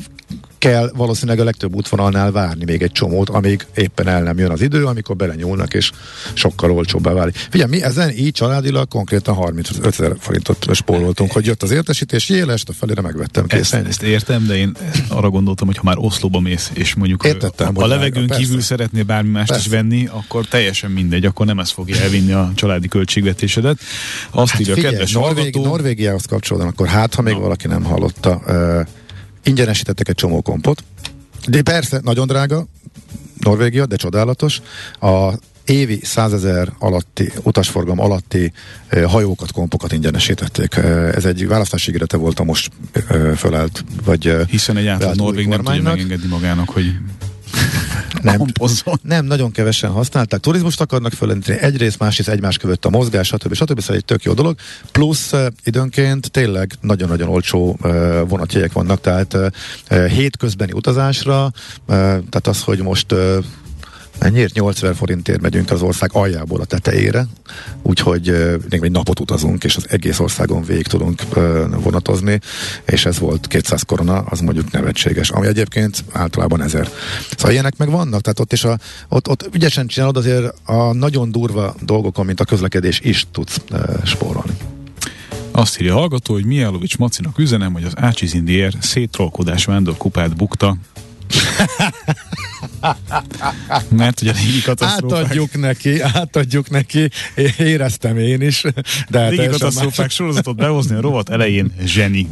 kell 0.62 0.90
valószínűleg 0.94 1.40
a 1.40 1.44
legtöbb 1.44 1.74
útvonalnál 1.74 2.32
várni 2.32 2.64
még 2.64 2.82
egy 2.82 2.92
csomót, 2.92 3.28
amíg 3.28 3.66
éppen 3.74 4.08
el 4.08 4.22
nem 4.22 4.38
jön 4.38 4.50
az 4.50 4.60
idő, 4.60 4.84
amikor 4.84 5.16
belenyúlnak, 5.16 5.74
és 5.74 5.90
sokkal 6.32 6.70
olcsóbbá 6.70 7.12
válik. 7.12 7.36
Figyelj, 7.50 7.70
mi 7.70 7.82
ezen 7.82 8.10
így 8.10 8.32
családilag 8.32 8.88
konkrétan 8.88 9.34
35 9.34 9.86
ezer 9.86 10.16
forintot 10.18 10.66
spóroltunk, 10.74 11.32
hogy 11.32 11.46
jött 11.46 11.62
az 11.62 11.70
értesítés, 11.70 12.28
jéles, 12.28 12.62
a 12.66 12.72
felére 12.72 13.00
megvettem. 13.00 13.44
Ezt, 13.48 13.74
ezt, 13.74 14.02
értem, 14.02 14.46
de 14.46 14.56
én 14.56 14.76
arra 15.08 15.28
gondoltam, 15.28 15.66
hogy 15.66 15.76
ha 15.76 15.82
már 15.84 15.96
Oszlóba 15.98 16.40
mész, 16.40 16.70
és 16.74 16.94
mondjuk 16.94 17.24
Értettem, 17.24 17.72
a, 17.74 17.82
a 17.82 17.86
levegőn 17.86 18.24
meg, 18.28 18.38
kívül 18.38 18.60
szeretnél 18.60 19.04
bármi 19.04 19.30
mást 19.30 19.48
persze. 19.48 19.64
is 19.64 19.70
venni, 19.70 20.08
akkor 20.10 20.46
teljesen 20.46 20.90
mindegy, 20.90 21.24
akkor 21.24 21.46
nem 21.46 21.58
ez 21.58 21.70
fogja 21.70 21.96
elvinni 21.96 22.32
a 22.32 22.52
családi 22.54 22.88
költségvetésedet. 22.88 23.78
Azt 24.30 24.50
hát 24.50 24.60
írja 24.60 24.74
figyelj, 24.74 24.92
kedves 24.92 25.12
Norvég, 25.12 25.36
hallgató... 25.36 25.64
Norvégiához 25.64 26.24
kapcsolódóan, 26.24 26.70
akkor 26.70 26.86
hát, 26.86 27.14
ha 27.14 27.22
még 27.22 27.34
no. 27.34 27.40
valaki 27.40 27.66
nem 27.66 27.84
hallotta, 27.84 28.42
uh, 28.46 28.86
ingyenesítettek 29.44 30.08
egy 30.08 30.14
csomó 30.14 30.40
kompot, 30.40 30.84
de 31.46 31.62
persze, 31.62 32.00
nagyon 32.02 32.26
drága, 32.26 32.66
Norvégia, 33.38 33.86
de 33.86 33.96
csodálatos. 33.96 34.60
A 35.00 35.32
évi 35.64 36.00
százezer 36.02 36.72
alatti, 36.78 37.32
utasforgalom 37.42 38.00
alatti 38.00 38.52
e, 38.88 39.04
hajókat, 39.04 39.52
kompokat 39.52 39.92
ingyenesítették. 39.92 40.76
Ez 41.14 41.24
egy 41.24 41.46
választási 41.46 41.88
ígérete 41.88 42.16
volt 42.16 42.38
a 42.38 42.44
most 42.44 42.70
e, 42.92 43.34
fölállt, 43.34 43.84
vagy 44.04 44.36
Hiszen 44.48 44.76
egy 44.76 44.86
átlag 44.86 45.14
Norvég 45.14 45.46
nem 45.46 45.62
tudja 45.62 45.82
megengedni 45.82 46.28
magának, 46.28 46.68
hogy 46.68 46.92
nem, 48.22 48.40
nem, 49.02 49.24
nagyon 49.24 49.50
kevesen 49.50 49.90
használták. 49.90 50.40
Turizmust 50.40 50.80
akarnak 50.80 51.12
fölenteni, 51.12 51.58
egyrészt, 51.58 51.98
másrészt 51.98 52.28
egymás 52.28 52.56
között 52.56 52.84
a 52.84 52.90
mozgás, 52.90 53.26
stb. 53.26 53.54
stb. 53.54 53.80
Szóval 53.80 53.96
egy 53.96 54.04
tök 54.04 54.22
jó 54.22 54.32
dolog. 54.32 54.56
Plusz 54.92 55.32
uh, 55.32 55.46
időnként 55.64 56.30
tényleg 56.30 56.72
nagyon-nagyon 56.80 57.28
olcsó 57.28 57.78
uh, 57.82 58.28
vonatjegyek 58.28 58.72
vannak, 58.72 59.00
tehát 59.00 59.34
uh, 59.34 60.06
hétközbeni 60.06 60.72
utazásra, 60.72 61.52
tehát 61.86 62.46
az, 62.46 62.62
hogy 62.62 62.78
most 62.78 63.14
Ennyiért 64.18 64.54
80 64.54 64.94
forintért 64.94 65.40
megyünk 65.40 65.70
az 65.70 65.82
ország 65.82 66.10
aljából 66.12 66.60
a 66.60 66.64
tetejére, 66.64 67.26
úgyhogy 67.82 68.56
még 68.70 68.82
egy 68.82 68.90
napot 68.90 69.20
utazunk, 69.20 69.64
és 69.64 69.76
az 69.76 69.86
egész 69.88 70.18
országon 70.18 70.62
végig 70.62 70.86
tudunk 70.86 71.22
vonatozni, 71.82 72.40
és 72.86 73.06
ez 73.06 73.18
volt 73.18 73.46
200 73.46 73.82
korona, 73.82 74.18
az 74.18 74.40
mondjuk 74.40 74.70
nevetséges, 74.70 75.30
ami 75.30 75.46
egyébként 75.46 76.04
általában 76.12 76.62
ezer. 76.62 76.88
Szóval 77.36 77.52
ilyenek 77.52 77.76
meg 77.76 77.90
vannak, 77.90 78.20
tehát 78.20 78.40
ott 78.40 78.52
is 78.52 78.64
a, 78.64 78.78
ott, 79.08 79.28
ott 79.28 79.48
ügyesen 79.52 79.86
csinálod 79.86 80.16
azért 80.16 80.54
a 80.64 80.92
nagyon 80.92 81.30
durva 81.30 81.74
dolgokon, 81.80 82.26
mint 82.26 82.40
a 82.40 82.44
közlekedés 82.44 83.00
is 83.00 83.26
tudsz 83.32 83.60
spórolni. 84.04 84.52
Azt 85.50 85.80
írja 85.80 85.94
a 85.94 85.98
hallgató, 85.98 86.32
hogy 86.32 86.44
Mijálovics 86.44 86.98
Macinak 86.98 87.38
üzenem, 87.38 87.72
hogy 87.72 87.84
az 87.84 87.92
Ácsiz 87.96 88.34
Indiér 88.34 88.74
szétrolkodás 88.80 89.64
vándorkupát 89.64 90.36
bukta. 90.36 90.76
Mert 93.88 94.20
ugye 94.20 94.32
régi 94.32 94.62
katasztrófák... 94.64 95.24
Átadjuk 95.24 95.58
neki, 95.58 96.00
átadjuk 96.00 96.70
neki, 96.70 97.08
éreztem 97.58 98.18
én 98.18 98.40
is. 98.40 98.64
De 99.08 99.18
hát 99.18 99.30
régi 99.30 99.46
katasztrófák 99.46 100.06
más... 100.06 100.14
sorozatot 100.14 100.56
behozni 100.56 100.96
a 100.96 101.00
rovat 101.00 101.28
elején 101.28 101.72
zseni. 101.84 102.28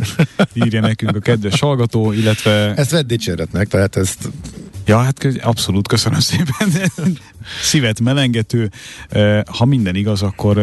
Írja 0.53 0.80
nekünk 0.80 1.16
a 1.16 1.20
kedves 1.20 1.61
hallgató, 1.61 2.12
illetve... 2.12 2.74
Ezt 2.74 2.90
vedd 2.90 3.07
dicséretnek, 3.07 3.68
tehát 3.68 3.96
ezt 3.96 4.28
Ja, 4.84 4.98
hát 4.98 5.26
abszolút, 5.40 5.88
köszönöm 5.88 6.20
szépen. 6.20 6.88
Szívet 7.62 8.01
melengető. 8.01 8.70
Ha 9.46 9.64
minden 9.64 9.94
igaz, 9.94 10.22
akkor 10.22 10.59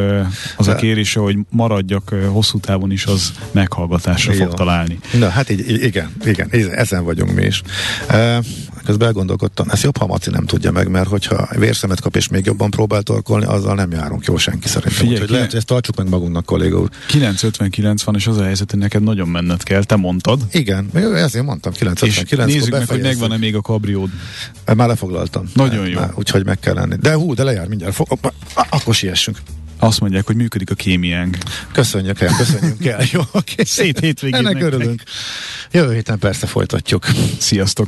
az 0.58 0.68
a 0.68 0.76
kérése, 0.76 1.20
hogy 1.20 1.38
maradjak 1.50 2.10
hosszú 2.10 2.60
távon 2.60 2.92
is, 2.92 3.06
az 3.06 3.34
meghallgatásra 3.52 4.34
Jó. 4.34 4.40
fog 4.40 4.54
találni. 4.54 5.00
Na, 5.20 5.30
hát 5.30 5.50
így, 5.50 5.84
igen, 5.84 6.12
igen, 6.26 6.50
ezen 6.72 7.04
vagyunk 7.04 7.34
mi 7.34 7.46
is. 7.46 7.62
Közben 8.88 9.08
elgondolkodtam, 9.08 9.70
ezt 9.70 9.84
jobb, 9.84 9.98
ha 9.98 10.06
Maci 10.06 10.30
nem 10.30 10.46
tudja 10.46 10.72
meg, 10.72 10.90
mert 10.90 11.08
hogyha 11.08 11.48
vérszemet 11.58 12.02
kap 12.02 12.16
és 12.16 12.28
még 12.28 12.46
jobban 12.46 12.70
próbál 12.70 13.02
torkolni, 13.02 13.46
azzal 13.46 13.76
nem 13.76 13.92
járunk 13.92 14.26
jó 14.26 14.38
senki 14.38 14.68
szerintem. 14.68 14.92
Figyelj, 14.92 15.14
Úgyhogy 15.14 15.30
lehet, 15.30 15.46
hogy 15.46 15.56
ezt 15.56 15.66
tartsuk 15.66 15.96
meg 15.96 16.10
magunknak, 16.10 16.46
kolléga 16.46 16.80
úr. 16.80 16.90
959 17.08 18.04
van, 18.04 18.16
és 18.16 18.28
az 18.28 18.38
a 18.38 18.44
helyzet, 18.44 18.72
hogy 18.72 18.80
neked 18.80 19.04
nagyon 19.04 19.28
menned 19.28 19.64
kell, 19.64 19.84
te 19.84 19.96
mondtad. 19.96 20.42
Igen, 20.52 20.90
ezért 20.94 21.46
mondtam, 21.46 21.72
959. 21.72 22.50
És 22.50 22.56
nézzük 22.56 22.72
meg, 22.72 22.88
hogy 22.88 23.02
megvan-e 23.02 23.38
még 23.38 23.56
a 23.56 23.62
kabriód. 23.62 24.10
Már 24.76 24.88
lefoglaltam. 24.88 25.50
Nagyon 25.54 25.80
már, 25.80 25.90
jó. 25.90 26.00
Már, 26.00 26.12
úgyhogy 26.16 26.46
meg 26.46 26.60
kell 26.60 26.74
lenni. 26.74 26.96
De 26.96 27.14
hú, 27.14 27.34
de 27.34 27.44
lejár 27.44 27.68
mindjárt. 27.68 27.94
Fog, 27.94 28.08
akkor 28.70 28.96
siessünk. 28.96 29.38
Azt 29.80 30.00
mondják, 30.00 30.26
hogy 30.26 30.36
működik 30.36 30.72
a 30.72 30.76
kémiánk. 30.76 31.38
Köszönjük 31.72 32.22
el, 32.22 32.36
köszönjük 32.38 32.86
el. 32.86 33.04
Jó, 33.12 33.22
okay. 33.32 33.66
Szép 33.66 34.00
hétvégét 34.00 34.40
Ennek 34.40 34.62
örülünk. 34.62 35.04
Jövő 35.72 35.94
héten 35.94 36.20
persze 36.20 36.48
folytatjuk. 36.48 37.06
Sziasztok! 37.38 37.88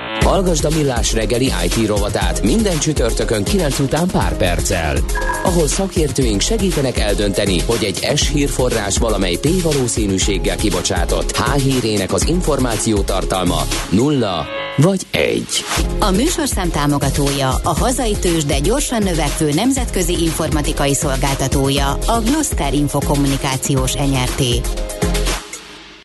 Hallgasd 0.19 0.65
a 0.65 0.69
Millás 0.75 1.13
reggeli 1.13 1.51
IT 1.65 1.87
rovatát 1.87 2.41
minden 2.43 2.79
csütörtökön 2.79 3.43
9 3.43 3.79
után 3.79 4.07
pár 4.07 4.37
perccel. 4.37 4.97
Ahol 5.43 5.67
szakértőink 5.67 6.41
segítenek 6.41 6.97
eldönteni, 6.97 7.59
hogy 7.59 7.83
egy 7.83 8.17
S 8.17 8.29
hírforrás 8.29 8.97
valamely 8.97 9.35
P 9.35 9.61
valószínűséggel 9.61 10.55
kibocsátott 10.55 11.37
H 11.37 11.55
hírének 11.55 12.13
az 12.13 12.27
információ 12.27 12.97
tartalma 12.97 13.61
nulla 13.89 14.45
vagy 14.77 15.01
egy. 15.11 15.63
A 15.99 16.11
műsorszám 16.11 16.69
támogatója, 16.69 17.49
a 17.63 17.77
hazai 17.77 18.15
tős, 18.19 18.45
de 18.45 18.59
gyorsan 18.59 19.03
növekvő 19.03 19.53
nemzetközi 19.53 20.23
informatikai 20.23 20.93
szolgáltatója, 20.93 21.91
a 21.91 22.21
Gloster 22.25 22.73
Infokommunikációs 22.73 23.93
NRT. 23.93 24.41